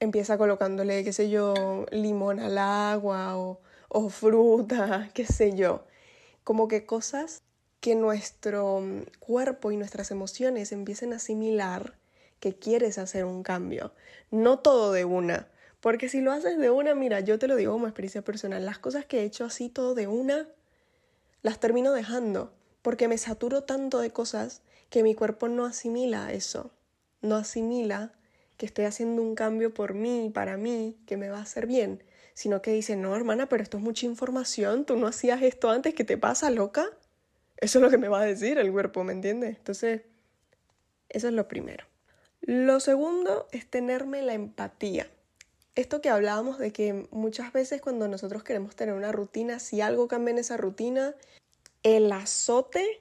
empieza 0.01 0.39
colocándole, 0.39 1.05
qué 1.05 1.13
sé 1.13 1.31
yo, 1.31 1.87
limón 1.91 2.41
al 2.41 2.59
agua 2.59 3.37
o, 3.37 3.61
o 3.89 4.09
fruta, 4.09 5.11
qué 5.15 5.27
sé 5.27 5.57
yo 5.57 5.85
como 6.49 6.67
que 6.67 6.87
cosas 6.87 7.43
que 7.81 7.95
nuestro 7.95 8.81
mm, 8.81 9.03
cuerpo 9.19 9.71
y 9.71 9.77
nuestras 9.77 10.11
emociones 10.11 10.73
empiecen 10.73 11.13
a 11.13 11.17
asimilar 11.17 11.99
que 12.41 12.59
quieres 12.59 12.97
hacer 12.97 13.27
un 13.27 13.43
cambio, 13.43 13.93
no 14.31 14.59
todo 14.61 14.93
de 14.93 15.05
una. 15.05 15.49
Porque 15.81 16.09
si 16.09 16.21
lo 16.21 16.33
haces 16.33 16.59
de 16.59 16.71
una, 16.71 16.95
mira, 16.95 17.21
yo 17.21 17.39
te 17.39 17.49
lo 17.49 17.57
digo 17.57 17.73
como 17.73 17.87
experiencia 17.87 18.23
personal, 18.23 18.65
las 18.65 18.79
cosas 18.79 19.07
que 19.07 19.21
he 19.21 19.25
hecho 19.25 19.45
así 19.45 19.69
todo 19.69 19.95
de 19.95 20.07
una, 20.07 20.49
las 21.43 21.61
termino 21.61 21.93
dejando, 21.93 22.53
porque 22.83 23.09
me 23.09 23.19
saturo 23.19 23.63
tanto 23.63 24.01
de 24.01 24.11
cosas 24.11 24.63
que 24.91 25.03
mi 25.03 25.15
cuerpo 25.15 25.49
no 25.49 25.65
asimila 25.67 26.33
eso, 26.33 26.73
no 27.21 27.37
asimila 27.37 28.13
que 28.57 28.67
estoy 28.67 28.87
haciendo 28.87 29.23
un 29.23 29.35
cambio 29.35 29.73
por 29.73 29.95
mí, 29.95 30.31
para 30.35 30.57
mí, 30.57 30.99
que 31.07 31.17
me 31.17 31.31
va 31.31 31.39
a 31.39 31.43
hacer 31.43 31.67
bien 31.67 32.03
sino 32.39 32.63
que 32.63 32.71
dice, 32.71 32.95
no, 32.95 33.17
hermana, 33.17 33.49
pero 33.49 33.65
esto 33.65 33.79
es 33.79 33.83
mucha 33.83 34.07
información, 34.07 34.85
tú 34.85 34.95
no 34.97 35.09
hacías 35.09 35.43
esto 35.43 35.71
antes, 35.71 35.93
¿qué 35.93 36.05
te 36.05 36.17
pasa, 36.17 36.51
loca? 36.51 36.89
Eso 37.57 37.81
es 37.81 37.83
lo 37.83 37.91
que 37.91 37.99
me 37.99 38.07
va 38.07 38.21
a 38.21 38.25
decir 38.25 38.59
el 38.59 38.71
cuerpo, 38.71 39.03
¿me 39.03 39.13
entiendes? 39.13 39.57
Entonces, 39.57 40.03
eso 41.09 41.27
es 41.27 41.35
lo 41.35 41.49
primero. 41.49 41.85
Lo 42.41 42.79
segundo 42.79 43.49
es 43.51 43.69
tenerme 43.69 44.23
la 44.23 44.35
empatía. 44.35 45.11
Esto 45.79 46.01
que 46.01 46.09
hablábamos 46.09 46.59
de 46.59 46.73
que 46.73 47.07
muchas 47.13 47.53
veces 47.53 47.81
cuando 47.81 48.09
nosotros 48.09 48.43
queremos 48.43 48.75
tener 48.75 48.97
una 48.97 49.13
rutina, 49.13 49.61
si 49.61 49.81
algo 49.81 50.09
cambia 50.09 50.33
en 50.33 50.39
esa 50.39 50.57
rutina, 50.57 51.15
el 51.85 52.11
azote 52.11 53.01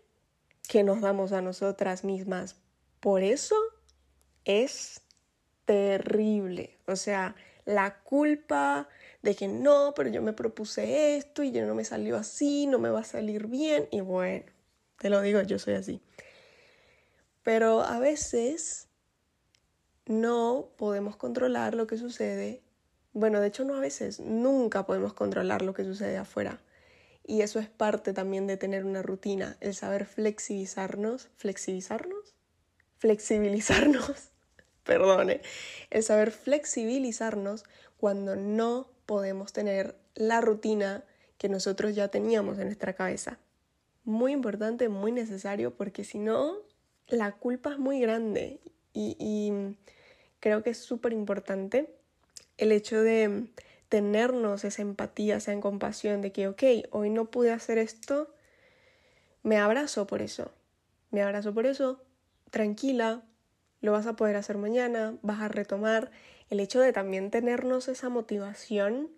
que 0.70 0.84
nos 0.84 1.02
damos 1.02 1.32
a 1.32 1.42
nosotras 1.42 2.04
mismas 2.04 2.56
por 3.00 3.24
eso 3.24 3.56
es 4.46 5.02
terrible. 5.66 6.78
O 6.86 6.96
sea, 6.96 7.36
la 7.66 7.98
culpa, 8.04 8.88
de 9.24 9.34
que 9.34 9.48
no, 9.48 9.94
pero 9.96 10.12
yo 10.12 10.22
me 10.22 10.34
propuse 10.34 11.18
esto 11.18 11.42
y 11.42 11.52
ya 11.52 11.66
no 11.66 11.74
me 11.74 11.84
salió 11.84 12.16
así, 12.16 12.68
no 12.68 12.78
me 12.78 12.92
va 12.92 13.00
a 13.00 13.06
salir 13.06 13.48
bien 13.48 13.88
y 13.90 14.02
bueno, 14.02 14.46
te 15.00 15.10
lo 15.10 15.20
digo, 15.22 15.42
yo 15.42 15.58
soy 15.58 15.74
así. 15.74 16.00
Pero 17.42 17.82
a 17.82 17.98
veces 17.98 18.88
no 20.06 20.70
podemos 20.78 21.16
controlar 21.16 21.74
lo 21.74 21.88
que 21.88 21.98
sucede. 21.98 22.67
Bueno, 23.18 23.42
de 23.42 23.48
hecho 23.48 23.64
no 23.64 23.76
a 23.76 23.80
veces, 23.80 24.20
nunca 24.20 24.86
podemos 24.86 25.12
controlar 25.12 25.64
lo 25.64 25.74
que 25.74 25.84
sucede 25.84 26.18
afuera. 26.18 26.62
Y 27.26 27.42
eso 27.42 27.58
es 27.60 27.68
parte 27.68 28.14
también 28.14 28.46
de 28.46 28.58
tener 28.58 28.86
una 28.86 29.02
rutina, 29.02 29.58
el 29.60 29.74
saber 29.74 30.06
flexibilizarnos, 30.06 31.30
flexibilizarnos, 31.36 32.36
flexibilizarnos, 33.00 34.30
perdone, 34.84 35.42
el 35.90 36.04
saber 36.04 36.30
flexibilizarnos 36.30 37.64
cuando 38.00 38.36
no 38.36 38.92
podemos 39.08 39.52
tener 39.52 39.96
la 40.14 40.40
rutina 40.40 41.04
que 41.40 41.50
nosotros 41.50 41.96
ya 41.96 42.10
teníamos 42.10 42.60
en 42.60 42.66
nuestra 42.66 42.94
cabeza. 42.94 43.40
Muy 44.04 44.32
importante, 44.32 44.90
muy 44.90 45.12
necesario, 45.12 45.76
porque 45.76 46.04
si 46.04 46.20
no, 46.20 46.58
la 47.08 47.32
culpa 47.32 47.72
es 47.72 47.80
muy 47.80 48.00
grande 48.00 48.60
y, 48.94 49.52
creo 50.40 50.62
que 50.62 50.70
es 50.70 50.78
súper 50.78 51.14
importante 51.14 51.97
el 52.58 52.72
hecho 52.72 53.02
de 53.02 53.48
tenernos 53.90 54.64
esa 54.64 54.82
empatía, 54.82 55.38
esa 55.38 55.58
compasión 55.60 56.22
de 56.22 56.32
que, 56.32 56.48
ok, 56.48 56.64
hoy 56.92 57.10
no 57.10 57.26
pude 57.26 57.52
hacer 57.52 57.78
esto, 57.78 58.34
me 59.44 59.58
abrazo 59.58 60.08
por 60.08 60.22
eso, 60.22 60.52
me 61.12 61.22
abrazo 61.22 61.54
por 61.54 61.66
eso, 61.66 62.04
tranquila, 62.50 63.24
lo 63.82 63.92
vas 63.92 64.08
a 64.08 64.16
poder 64.16 64.36
hacer 64.36 64.58
mañana, 64.58 65.18
vas 65.22 65.42
a 65.42 65.48
retomar 65.48 66.12
el 66.50 66.60
hecho 66.60 66.82
de 66.82 66.94
también 66.94 67.32
tenernos 67.32 67.88
esa 67.88 68.10
motivación, 68.10 69.10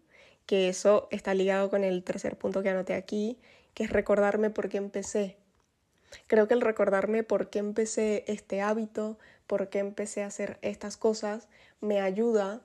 que 0.46 0.67
eso 0.67 1.08
está 1.12 1.34
ligado 1.34 1.69
con 1.69 1.84
el 1.84 2.03
tercer 2.03 2.36
punto 2.36 2.63
que 2.63 2.69
anoté 2.69 2.96
aquí, 2.96 3.38
que 3.74 3.84
es 3.84 3.91
recordarme 3.91 4.50
por 4.50 4.69
qué 4.69 4.77
empecé. 4.77 5.38
Creo 6.27 6.48
que 6.48 6.55
el 6.55 6.62
recordarme 6.62 7.24
por 7.24 7.50
qué 7.50 7.60
empecé 7.60 8.24
este 8.27 8.62
hábito, 8.62 9.19
por 9.48 9.69
qué 9.69 9.79
empecé 9.79 10.24
a 10.24 10.27
hacer 10.27 10.58
estas 10.62 10.98
cosas, 10.98 11.48
me 11.81 12.01
ayuda 12.01 12.62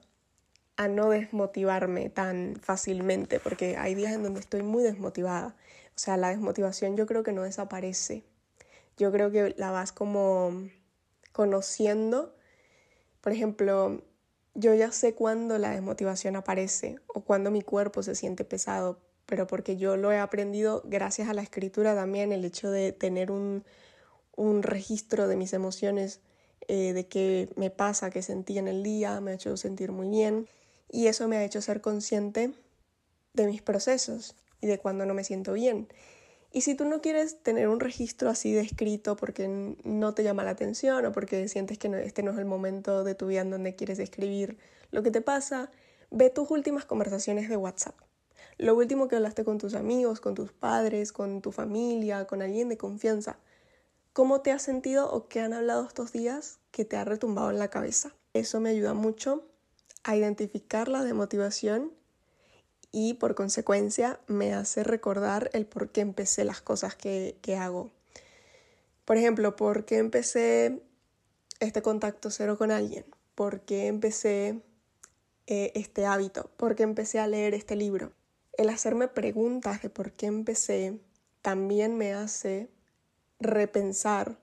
a 0.76 0.88
no 0.88 1.10
desmotivarme 1.10 2.10
tan 2.10 2.56
fácilmente, 2.60 3.40
porque 3.40 3.76
hay 3.76 3.94
días 3.94 4.12
en 4.12 4.22
donde 4.22 4.40
estoy 4.40 4.62
muy 4.62 4.82
desmotivada. 4.82 5.56
O 5.90 5.98
sea, 5.98 6.16
la 6.16 6.30
desmotivación 6.30 6.96
yo 6.96 7.06
creo 7.06 7.22
que 7.22 7.32
no 7.32 7.42
desaparece. 7.42 8.24
Yo 8.96 9.12
creo 9.12 9.30
que 9.30 9.54
la 9.56 9.70
vas 9.70 9.92
como 9.92 10.68
conociendo. 11.32 12.34
Por 13.20 13.32
ejemplo, 13.32 14.02
yo 14.54 14.74
ya 14.74 14.90
sé 14.92 15.14
cuándo 15.14 15.58
la 15.58 15.70
desmotivación 15.70 16.36
aparece 16.36 16.98
o 17.06 17.24
cuándo 17.24 17.50
mi 17.50 17.62
cuerpo 17.62 18.02
se 18.02 18.14
siente 18.16 18.44
pesado, 18.44 19.00
pero 19.26 19.46
porque 19.46 19.76
yo 19.76 19.96
lo 19.96 20.12
he 20.12 20.18
aprendido 20.18 20.82
gracias 20.84 21.28
a 21.28 21.34
la 21.34 21.42
escritura 21.42 21.94
también, 21.94 22.32
el 22.32 22.44
hecho 22.44 22.70
de 22.70 22.92
tener 22.92 23.30
un, 23.30 23.64
registro 24.62 25.28
de 25.28 25.36
mis 25.36 25.52
emociones, 25.52 26.20
eh, 26.66 26.92
de 26.92 27.06
qué 27.06 27.48
me 27.56 27.70
pasa, 27.70 28.10
qué 28.10 28.22
sentí 28.22 28.58
en 28.58 28.68
el 28.68 28.82
día, 28.82 29.20
me 29.20 29.32
ha 29.32 29.34
hecho 29.34 29.56
sentir 29.56 29.92
muy 29.92 30.08
bien 30.08 30.48
y 30.90 31.06
eso 31.06 31.28
me 31.28 31.36
ha 31.36 31.44
hecho 31.44 31.60
ser 31.60 31.80
consciente 31.80 32.52
de 33.32 33.46
mis 33.46 33.62
procesos 33.62 34.36
y 34.60 34.66
de 34.66 34.78
cuando 34.78 35.06
no 35.06 35.14
me 35.14 35.24
siento 35.24 35.52
bien. 35.52 35.88
Y 36.52 36.60
si 36.60 36.76
tú 36.76 36.84
no 36.84 37.00
quieres 37.00 37.42
tener 37.42 37.66
un 37.66 37.80
registro 37.80 38.30
así 38.30 38.52
de 38.52 38.64
porque 39.18 39.76
no 39.82 40.14
te 40.14 40.22
llama 40.22 40.44
la 40.44 40.50
atención 40.50 41.04
o 41.04 41.10
porque 41.10 41.48
sientes 41.48 41.78
que 41.78 41.88
este 42.04 42.22
no 42.22 42.30
es 42.30 42.38
el 42.38 42.44
momento 42.44 43.02
de 43.02 43.16
tu 43.16 43.26
vida 43.26 43.40
en 43.40 43.50
donde 43.50 43.74
quieres 43.74 43.98
escribir 43.98 44.56
lo 44.92 45.02
que 45.02 45.10
te 45.10 45.20
pasa, 45.20 45.72
ve 46.12 46.30
tus 46.30 46.48
últimas 46.52 46.84
conversaciones 46.84 47.48
de 47.48 47.56
WhatsApp. 47.56 47.96
Lo 48.56 48.76
último 48.76 49.08
que 49.08 49.16
hablaste 49.16 49.44
con 49.44 49.58
tus 49.58 49.74
amigos, 49.74 50.20
con 50.20 50.36
tus 50.36 50.52
padres, 50.52 51.10
con 51.10 51.42
tu 51.42 51.50
familia, 51.50 52.26
con 52.28 52.40
alguien 52.40 52.68
de 52.68 52.76
confianza. 52.76 53.36
¿Cómo 54.12 54.42
te 54.42 54.52
has 54.52 54.62
sentido 54.62 55.10
o 55.10 55.26
qué 55.26 55.40
han 55.40 55.54
hablado 55.54 55.84
estos 55.84 56.12
días 56.12 56.60
que 56.70 56.84
te 56.84 56.96
ha 56.96 57.04
retumbado 57.04 57.50
en 57.50 57.58
la 57.58 57.68
cabeza? 57.68 58.14
Eso 58.32 58.60
me 58.60 58.70
ayuda 58.70 58.94
mucho 58.94 59.44
a 60.04 60.16
identificar 60.16 60.88
la 60.88 61.02
demotivación 61.02 61.92
y 62.92 63.14
por 63.14 63.34
consecuencia 63.34 64.20
me 64.28 64.54
hace 64.54 64.84
recordar 64.84 65.50
el 65.52 65.66
por 65.66 65.90
qué 65.90 66.00
empecé 66.00 66.44
las 66.44 66.60
cosas 66.60 66.94
que, 66.94 67.36
que 67.42 67.56
hago. 67.56 67.90
Por 69.04 69.16
ejemplo, 69.16 69.56
¿por 69.56 69.84
qué 69.84 69.98
empecé 69.98 70.80
este 71.60 71.82
contacto 71.82 72.30
cero 72.30 72.56
con 72.56 72.70
alguien? 72.70 73.04
¿Por 73.34 73.62
qué 73.62 73.88
empecé 73.88 74.62
eh, 75.46 75.72
este 75.74 76.06
hábito? 76.06 76.50
¿Por 76.56 76.76
qué 76.76 76.84
empecé 76.84 77.18
a 77.18 77.26
leer 77.26 77.54
este 77.54 77.74
libro? 77.74 78.12
El 78.56 78.68
hacerme 78.68 79.08
preguntas 79.08 79.82
de 79.82 79.90
por 79.90 80.12
qué 80.12 80.26
empecé 80.26 81.00
también 81.42 81.98
me 81.98 82.14
hace 82.14 82.70
repensar 83.40 84.38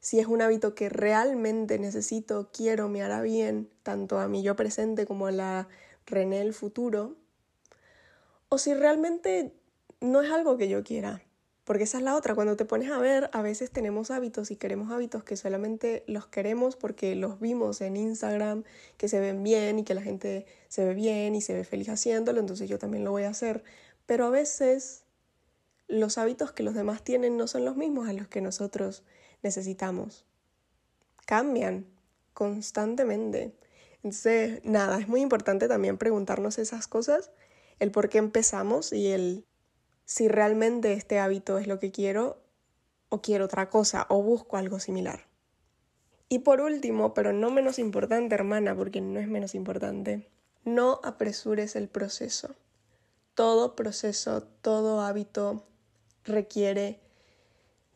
si 0.00 0.18
es 0.18 0.26
un 0.26 0.42
hábito 0.42 0.74
que 0.74 0.88
realmente 0.88 1.78
necesito, 1.78 2.50
quiero, 2.52 2.88
me 2.88 3.02
hará 3.02 3.20
bien, 3.22 3.68
tanto 3.82 4.18
a 4.18 4.28
mi 4.28 4.42
yo 4.42 4.56
presente 4.56 5.06
como 5.06 5.26
a 5.26 5.32
la 5.32 5.68
René 6.06 6.40
el 6.40 6.54
futuro, 6.54 7.16
o 8.48 8.58
si 8.58 8.74
realmente 8.74 9.54
no 10.00 10.22
es 10.22 10.30
algo 10.30 10.56
que 10.56 10.68
yo 10.68 10.82
quiera. 10.82 11.22
Porque 11.64 11.84
esa 11.84 11.98
es 11.98 12.04
la 12.04 12.16
otra, 12.16 12.34
cuando 12.34 12.56
te 12.56 12.64
pones 12.64 12.90
a 12.90 12.98
ver, 12.98 13.30
a 13.32 13.42
veces 13.42 13.70
tenemos 13.70 14.10
hábitos 14.10 14.50
y 14.50 14.56
queremos 14.56 14.90
hábitos 14.90 15.22
que 15.22 15.36
solamente 15.36 16.02
los 16.08 16.26
queremos 16.26 16.74
porque 16.74 17.14
los 17.14 17.38
vimos 17.38 17.80
en 17.80 17.96
Instagram, 17.96 18.64
que 18.96 19.08
se 19.08 19.20
ven 19.20 19.44
bien 19.44 19.78
y 19.78 19.84
que 19.84 19.94
la 19.94 20.02
gente 20.02 20.46
se 20.68 20.84
ve 20.84 20.94
bien 20.94 21.36
y 21.36 21.42
se 21.42 21.54
ve 21.54 21.62
feliz 21.62 21.88
haciéndolo, 21.90 22.40
entonces 22.40 22.68
yo 22.68 22.78
también 22.78 23.04
lo 23.04 23.12
voy 23.12 23.22
a 23.22 23.28
hacer. 23.28 23.62
Pero 24.06 24.24
a 24.24 24.30
veces 24.30 25.04
los 25.86 26.18
hábitos 26.18 26.50
que 26.50 26.64
los 26.64 26.74
demás 26.74 27.04
tienen 27.04 27.36
no 27.36 27.46
son 27.46 27.64
los 27.64 27.76
mismos 27.76 28.08
a 28.08 28.14
los 28.14 28.26
que 28.26 28.40
nosotros 28.40 29.04
necesitamos. 29.42 30.24
Cambian 31.26 31.86
constantemente. 32.32 33.54
Entonces, 34.02 34.60
nada, 34.64 34.98
es 34.98 35.08
muy 35.08 35.20
importante 35.20 35.68
también 35.68 35.98
preguntarnos 35.98 36.58
esas 36.58 36.86
cosas, 36.86 37.30
el 37.78 37.90
por 37.90 38.08
qué 38.08 38.18
empezamos 38.18 38.92
y 38.92 39.08
el 39.08 39.44
si 40.04 40.26
realmente 40.26 40.92
este 40.94 41.18
hábito 41.18 41.58
es 41.58 41.66
lo 41.66 41.78
que 41.78 41.92
quiero 41.92 42.42
o 43.10 43.20
quiero 43.22 43.44
otra 43.44 43.70
cosa 43.70 44.06
o 44.08 44.22
busco 44.22 44.56
algo 44.56 44.80
similar. 44.80 45.26
Y 46.28 46.40
por 46.40 46.60
último, 46.60 47.12
pero 47.12 47.32
no 47.32 47.50
menos 47.50 47.78
importante, 47.78 48.34
hermana, 48.34 48.74
porque 48.74 49.00
no 49.00 49.20
es 49.20 49.28
menos 49.28 49.54
importante, 49.54 50.28
no 50.64 51.00
apresures 51.02 51.76
el 51.76 51.88
proceso. 51.88 52.54
Todo 53.34 53.76
proceso, 53.76 54.42
todo 54.42 55.00
hábito 55.00 55.66
requiere 56.24 57.00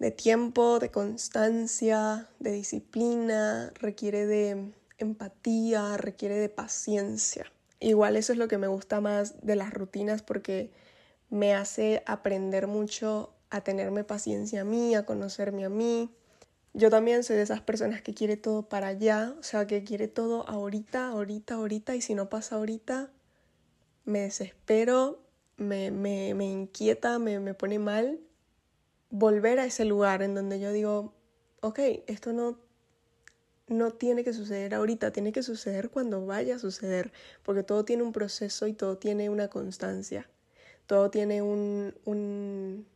de 0.05 0.11
tiempo, 0.11 0.81
de 0.81 0.91
constancia, 0.91 2.29
de 2.39 2.53
disciplina, 2.53 3.73
requiere 3.81 4.27
de 4.27 4.71
empatía, 4.99 5.97
requiere 5.97 6.35
de 6.35 6.51
paciencia. 6.51 7.51
Igual 7.81 8.19
eso 8.19 8.35
es 8.35 8.39
lo 8.39 8.47
que 8.47 8.59
me 8.59 8.67
gusta 8.67 9.01
más 9.01 9.41
de 9.47 9.57
las 9.57 9.73
rutinas 9.73 10.21
porque 10.21 10.71
me 11.31 11.55
hace 11.55 12.03
aprender 12.05 12.67
mucho 12.67 13.33
a 13.49 13.63
tenerme 13.63 14.05
paciencia 14.05 14.61
a 14.61 14.65
mí, 14.65 14.95
a 14.95 15.07
conocerme 15.07 15.65
a 15.65 15.71
mí. 15.71 16.11
Yo 16.75 16.91
también 16.91 17.25
soy 17.25 17.37
de 17.37 17.43
esas 17.43 17.63
personas 17.63 18.03
que 18.03 18.13
quiere 18.13 18.37
todo 18.37 18.69
para 18.69 18.89
allá, 18.89 19.35
o 19.41 19.43
sea, 19.43 19.67
que 19.67 19.85
quiere 19.85 20.07
todo 20.07 20.47
ahorita, 20.47 21.09
ahorita, 21.09 21.55
ahorita, 21.55 21.97
y 21.97 22.03
si 22.03 22.15
no 22.15 22.29
pasa 22.29 22.57
ahorita, 22.57 23.11
me 24.05 24.21
desespero, 24.21 25.23
me, 25.57 25.91
me, 25.91 26.35
me 26.35 26.45
inquieta, 26.45 27.19
me, 27.19 27.41
me 27.41 27.55
pone 27.55 27.79
mal. 27.79 28.21
Volver 29.11 29.59
a 29.61 29.67
ese 29.67 29.85
lugar 29.85 30.23
en 30.23 30.35
donde 30.35 30.61
yo 30.61 30.73
digo, 30.73 31.15
ok, 31.61 31.79
esto 32.07 32.33
no 32.33 32.59
no 33.67 33.93
tiene 33.93 34.25
que 34.25 34.33
suceder 34.33 34.75
ahorita, 34.75 35.11
tiene 35.11 35.33
que 35.33 35.43
suceder 35.43 35.91
cuando 35.91 36.27
vaya 36.27 36.57
a 36.57 36.59
suceder, 36.59 37.13
porque 37.43 37.63
todo 37.63 37.85
tiene 37.85 38.03
un 38.03 38.13
proceso 38.13 38.67
y 38.67 38.75
todo 38.75 38.99
tiene 38.99 39.31
una 39.31 39.49
constancia, 39.49 40.29
todo 40.87 41.11
tiene 41.11 41.41
un, 41.41 41.95
un, 42.05 42.87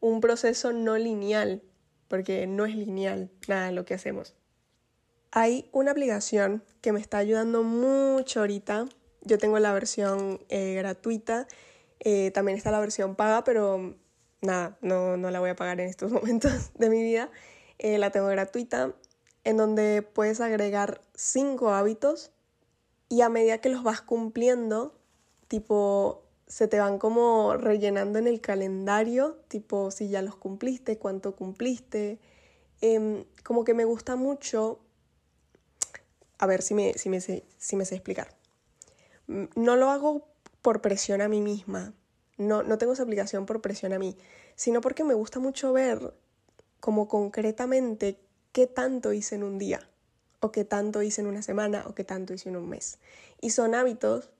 un 0.00 0.20
proceso 0.20 0.72
no 0.72 0.96
lineal, 0.96 1.62
porque 2.08 2.46
no 2.46 2.66
es 2.66 2.76
lineal 2.76 3.30
nada 3.48 3.72
lo 3.72 3.84
que 3.84 3.94
hacemos. 3.94 4.34
Hay 5.32 5.68
una 5.72 5.90
aplicación 5.92 6.62
que 6.80 6.92
me 6.92 7.00
está 7.00 7.18
ayudando 7.18 7.62
mucho 7.62 8.40
ahorita. 8.40 8.86
Yo 9.22 9.38
tengo 9.38 9.58
la 9.58 9.72
versión 9.72 10.44
eh, 10.50 10.74
gratuita, 10.74 11.48
eh, 12.00 12.30
también 12.32 12.58
está 12.58 12.70
la 12.70 12.80
versión 12.80 13.16
paga, 13.16 13.42
pero 13.42 13.96
nada, 14.42 14.76
no, 14.82 15.16
no 15.16 15.30
la 15.30 15.40
voy 15.40 15.50
a 15.50 15.56
pagar 15.56 15.80
en 15.80 15.88
estos 15.88 16.12
momentos 16.12 16.72
de 16.74 16.90
mi 16.90 17.02
vida. 17.02 17.30
Eh, 17.78 17.98
la 17.98 18.10
tengo 18.10 18.26
gratuita 18.26 18.92
en 19.44 19.56
donde 19.56 20.02
puedes 20.02 20.40
agregar 20.40 21.00
cinco 21.14 21.70
hábitos 21.70 22.30
y 23.08 23.22
a 23.22 23.28
medida 23.28 23.58
que 23.58 23.68
los 23.68 23.82
vas 23.82 24.00
cumpliendo, 24.00 24.94
tipo, 25.48 26.22
se 26.46 26.68
te 26.68 26.78
van 26.78 26.98
como 26.98 27.56
rellenando 27.56 28.18
en 28.18 28.26
el 28.26 28.40
calendario, 28.40 29.38
tipo, 29.48 29.90
si 29.90 30.08
ya 30.08 30.22
los 30.22 30.36
cumpliste, 30.36 30.98
cuánto 30.98 31.34
cumpliste. 31.34 32.18
Em, 32.80 33.24
como 33.44 33.64
que 33.64 33.74
me 33.74 33.84
gusta 33.84 34.16
mucho, 34.16 34.80
a 36.38 36.46
ver 36.46 36.62
si 36.62 36.74
me, 36.74 36.94
si, 36.94 37.08
me 37.08 37.20
si 37.20 37.76
me 37.76 37.84
sé 37.84 37.94
explicar. 37.94 38.34
Mm, 39.26 39.44
no 39.56 39.76
lo 39.76 39.90
hago 39.90 40.26
por 40.62 40.80
presión 40.80 41.20
a 41.20 41.28
mí 41.28 41.40
misma, 41.40 41.94
no, 42.46 42.62
no 42.62 42.78
tengo 42.78 42.92
esa 42.92 43.02
aplicación 43.02 43.46
por 43.46 43.60
presión 43.60 43.92
a 43.92 43.98
mí, 43.98 44.16
sino 44.54 44.80
porque 44.80 45.04
me 45.04 45.14
gusta 45.14 45.38
mucho 45.38 45.72
ver 45.72 46.14
como 46.80 47.08
concretamente 47.08 48.18
qué 48.52 48.66
tanto 48.66 49.12
hice 49.12 49.36
en 49.36 49.44
un 49.44 49.58
día, 49.58 49.88
o 50.40 50.52
qué 50.52 50.64
tanto 50.64 51.02
hice 51.02 51.20
en 51.20 51.28
una 51.28 51.42
semana, 51.42 51.84
o 51.86 51.94
qué 51.94 52.04
tanto 52.04 52.34
hice 52.34 52.48
en 52.48 52.56
un 52.56 52.68
mes. 52.68 52.98
Y 53.40 53.50
son 53.50 53.74
hábitos 53.74 54.30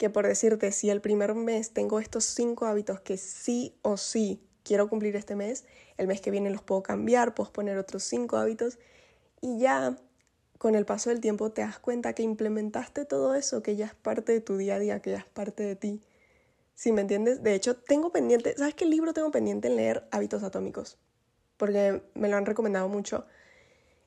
que 0.00 0.08
por 0.08 0.26
decirte, 0.26 0.72
si 0.72 0.88
el 0.88 1.02
primer 1.02 1.34
mes 1.34 1.72
tengo 1.72 2.00
estos 2.00 2.24
cinco 2.24 2.64
hábitos 2.64 3.00
que 3.00 3.18
sí 3.18 3.76
o 3.82 3.98
sí 3.98 4.40
quiero 4.62 4.88
cumplir 4.88 5.14
este 5.14 5.36
mes, 5.36 5.66
el 5.98 6.06
mes 6.06 6.22
que 6.22 6.30
viene 6.30 6.48
los 6.48 6.62
puedo 6.62 6.82
cambiar, 6.82 7.34
puedo 7.34 7.52
poner 7.52 7.76
otros 7.76 8.02
cinco 8.04 8.38
hábitos 8.38 8.78
y 9.42 9.58
ya 9.58 9.98
con 10.56 10.74
el 10.74 10.86
paso 10.86 11.10
del 11.10 11.20
tiempo 11.20 11.50
te 11.50 11.60
das 11.60 11.78
cuenta 11.78 12.14
que 12.14 12.22
implementaste 12.22 13.04
todo 13.04 13.34
eso, 13.34 13.62
que 13.62 13.76
ya 13.76 13.84
es 13.84 13.94
parte 13.94 14.32
de 14.32 14.40
tu 14.40 14.56
día 14.56 14.76
a 14.76 14.78
día, 14.78 15.02
que 15.02 15.10
ya 15.10 15.18
es 15.18 15.26
parte 15.26 15.64
de 15.64 15.76
ti. 15.76 16.00
Si 16.80 16.92
me 16.92 17.02
entiendes? 17.02 17.42
De 17.42 17.54
hecho, 17.54 17.76
tengo 17.76 18.10
pendiente, 18.10 18.54
¿sabes 18.56 18.72
qué 18.72 18.86
libro 18.86 19.12
tengo 19.12 19.30
pendiente 19.30 19.68
en 19.68 19.76
leer? 19.76 20.08
Hábitos 20.10 20.42
atómicos, 20.42 20.96
porque 21.58 22.00
me 22.14 22.26
lo 22.26 22.38
han 22.38 22.46
recomendado 22.46 22.88
mucho 22.88 23.26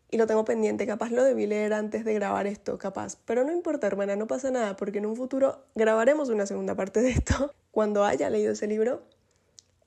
y 0.09 0.17
lo 0.17 0.25
tengo 0.25 0.43
pendiente, 0.43 0.87
capaz 0.87 1.11
lo 1.11 1.23
debí 1.23 1.45
leer 1.45 1.71
antes 1.75 2.03
de 2.03 2.15
grabar 2.15 2.47
esto, 2.47 2.79
capaz. 2.79 3.17
Pero 3.25 3.43
no 3.43 3.51
importa, 3.51 3.85
hermana, 3.85 4.15
no 4.15 4.25
pasa 4.25 4.49
nada, 4.49 4.75
porque 4.75 4.97
en 4.97 5.05
un 5.05 5.15
futuro 5.15 5.63
grabaremos 5.75 6.29
una 6.29 6.47
segunda 6.47 6.73
parte 6.73 7.03
de 7.03 7.11
esto 7.11 7.53
cuando 7.69 8.05
haya 8.05 8.31
leído 8.31 8.53
ese 8.53 8.65
libro. 8.65 9.03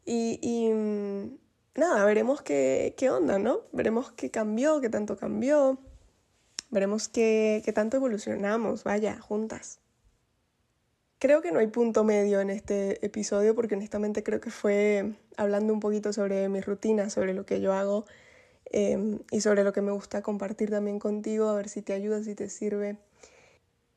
Y, 0.04 0.70
mm, 0.72 1.38
nada, 1.74 2.04
veremos 2.04 2.40
qué, 2.40 2.94
onda, 3.10 3.40
¿no? 3.40 3.62
Veremos 3.72 4.12
qué 4.12 4.30
cambió, 4.30 4.80
qué 4.80 4.90
tanto 4.90 5.16
cambió. 5.16 5.80
Veremos 6.70 7.08
qué 7.08 7.68
tanto 7.74 7.96
evolucionamos, 7.96 8.84
vaya, 8.84 9.18
juntas. 9.18 9.80
Creo 11.26 11.42
que 11.42 11.50
no 11.50 11.58
hay 11.58 11.66
punto 11.66 12.04
medio 12.04 12.40
en 12.40 12.50
este 12.50 13.04
episodio 13.04 13.56
porque 13.56 13.74
honestamente 13.74 14.22
creo 14.22 14.40
que 14.40 14.50
fue 14.50 15.14
hablando 15.36 15.72
un 15.72 15.80
poquito 15.80 16.12
sobre 16.12 16.48
mi 16.48 16.60
rutina, 16.60 17.10
sobre 17.10 17.34
lo 17.34 17.44
que 17.44 17.60
yo 17.60 17.72
hago 17.72 18.04
Em, 18.70 19.20
y 19.30 19.40
sobre 19.40 19.62
lo 19.64 19.72
que 19.72 19.80
me 19.80 19.92
gusta 19.92 20.22
compartir 20.22 20.70
también 20.70 20.98
contigo, 20.98 21.48
a 21.48 21.54
ver 21.54 21.68
si 21.68 21.82
te 21.82 21.92
ayuda, 21.92 22.22
si 22.22 22.34
te 22.34 22.48
sirve. 22.48 22.96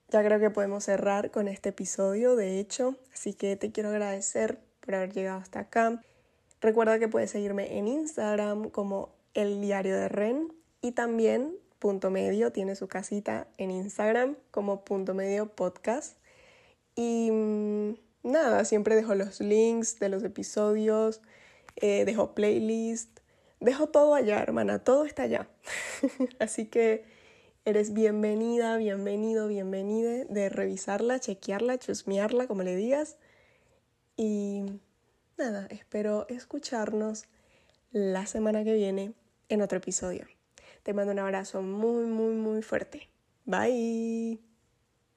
Ya 0.10 0.24
creo 0.24 0.40
que 0.40 0.50
podemos 0.50 0.86
cerrar 0.86 1.32
con 1.32 1.48
este 1.48 1.70
episodio, 1.70 2.36
de 2.36 2.60
hecho, 2.60 2.96
así 3.14 3.34
que 3.34 3.56
te 3.56 3.72
quiero 3.72 3.90
agradecer 3.90 4.60
por 4.82 4.96
haber 4.96 5.12
llegado 5.12 5.40
hasta 5.40 5.60
acá. 5.60 6.04
Recuerda 6.62 7.00
que 7.00 7.08
puedes 7.08 7.32
seguirme 7.32 7.78
en 7.78 7.88
Instagram 7.88 8.70
como 8.70 9.10
el 9.34 9.62
diario 9.62 9.96
de 9.96 10.08
Ren 10.08 10.54
y 10.82 10.92
también 10.92 11.56
punto 11.80 12.10
medio 12.10 12.52
tiene 12.52 12.76
su 12.76 12.88
casita 12.88 13.48
en 13.58 13.72
Instagram 13.72 14.36
como 14.52 14.84
punto 14.84 15.14
medio 15.14 15.48
podcast. 15.48 16.19
Y 16.96 17.30
mm, 17.32 17.94
nada, 18.24 18.66
siempre 18.66 18.96
dejo 18.96 19.16
los 19.16 19.40
links 19.40 20.00
de 20.00 20.10
los 20.10 20.24
episodios, 20.24 21.22
eh, 21.76 22.06
dejo 22.06 22.34
playlist, 22.36 23.20
dejo 23.60 23.88
todo 23.88 24.16
allá, 24.16 24.42
hermana, 24.42 24.84
todo 24.84 25.06
está 25.06 25.24
allá. 25.24 25.50
Así 26.40 26.66
que 26.66 27.06
eres 27.66 27.94
bienvenida, 27.94 28.78
bienvenido, 28.78 29.48
bienvenida 29.48 30.26
de 30.26 30.50
revisarla, 30.50 31.20
chequearla, 31.20 31.78
chusmearla, 31.78 32.48
como 32.48 32.64
le 32.64 32.76
digas. 32.76 33.18
Y 34.16 34.64
nada, 35.38 35.68
espero 35.70 36.28
escucharnos 36.30 37.26
la 37.92 38.26
semana 38.26 38.64
que 38.64 38.74
viene 38.74 39.14
en 39.50 39.62
otro 39.62 39.78
episodio. 39.78 40.28
Te 40.84 40.94
mando 40.94 41.12
un 41.12 41.20
abrazo 41.20 41.62
muy, 41.62 42.06
muy, 42.06 42.34
muy 42.34 42.62
fuerte. 42.62 43.10
Bye. 43.46 44.49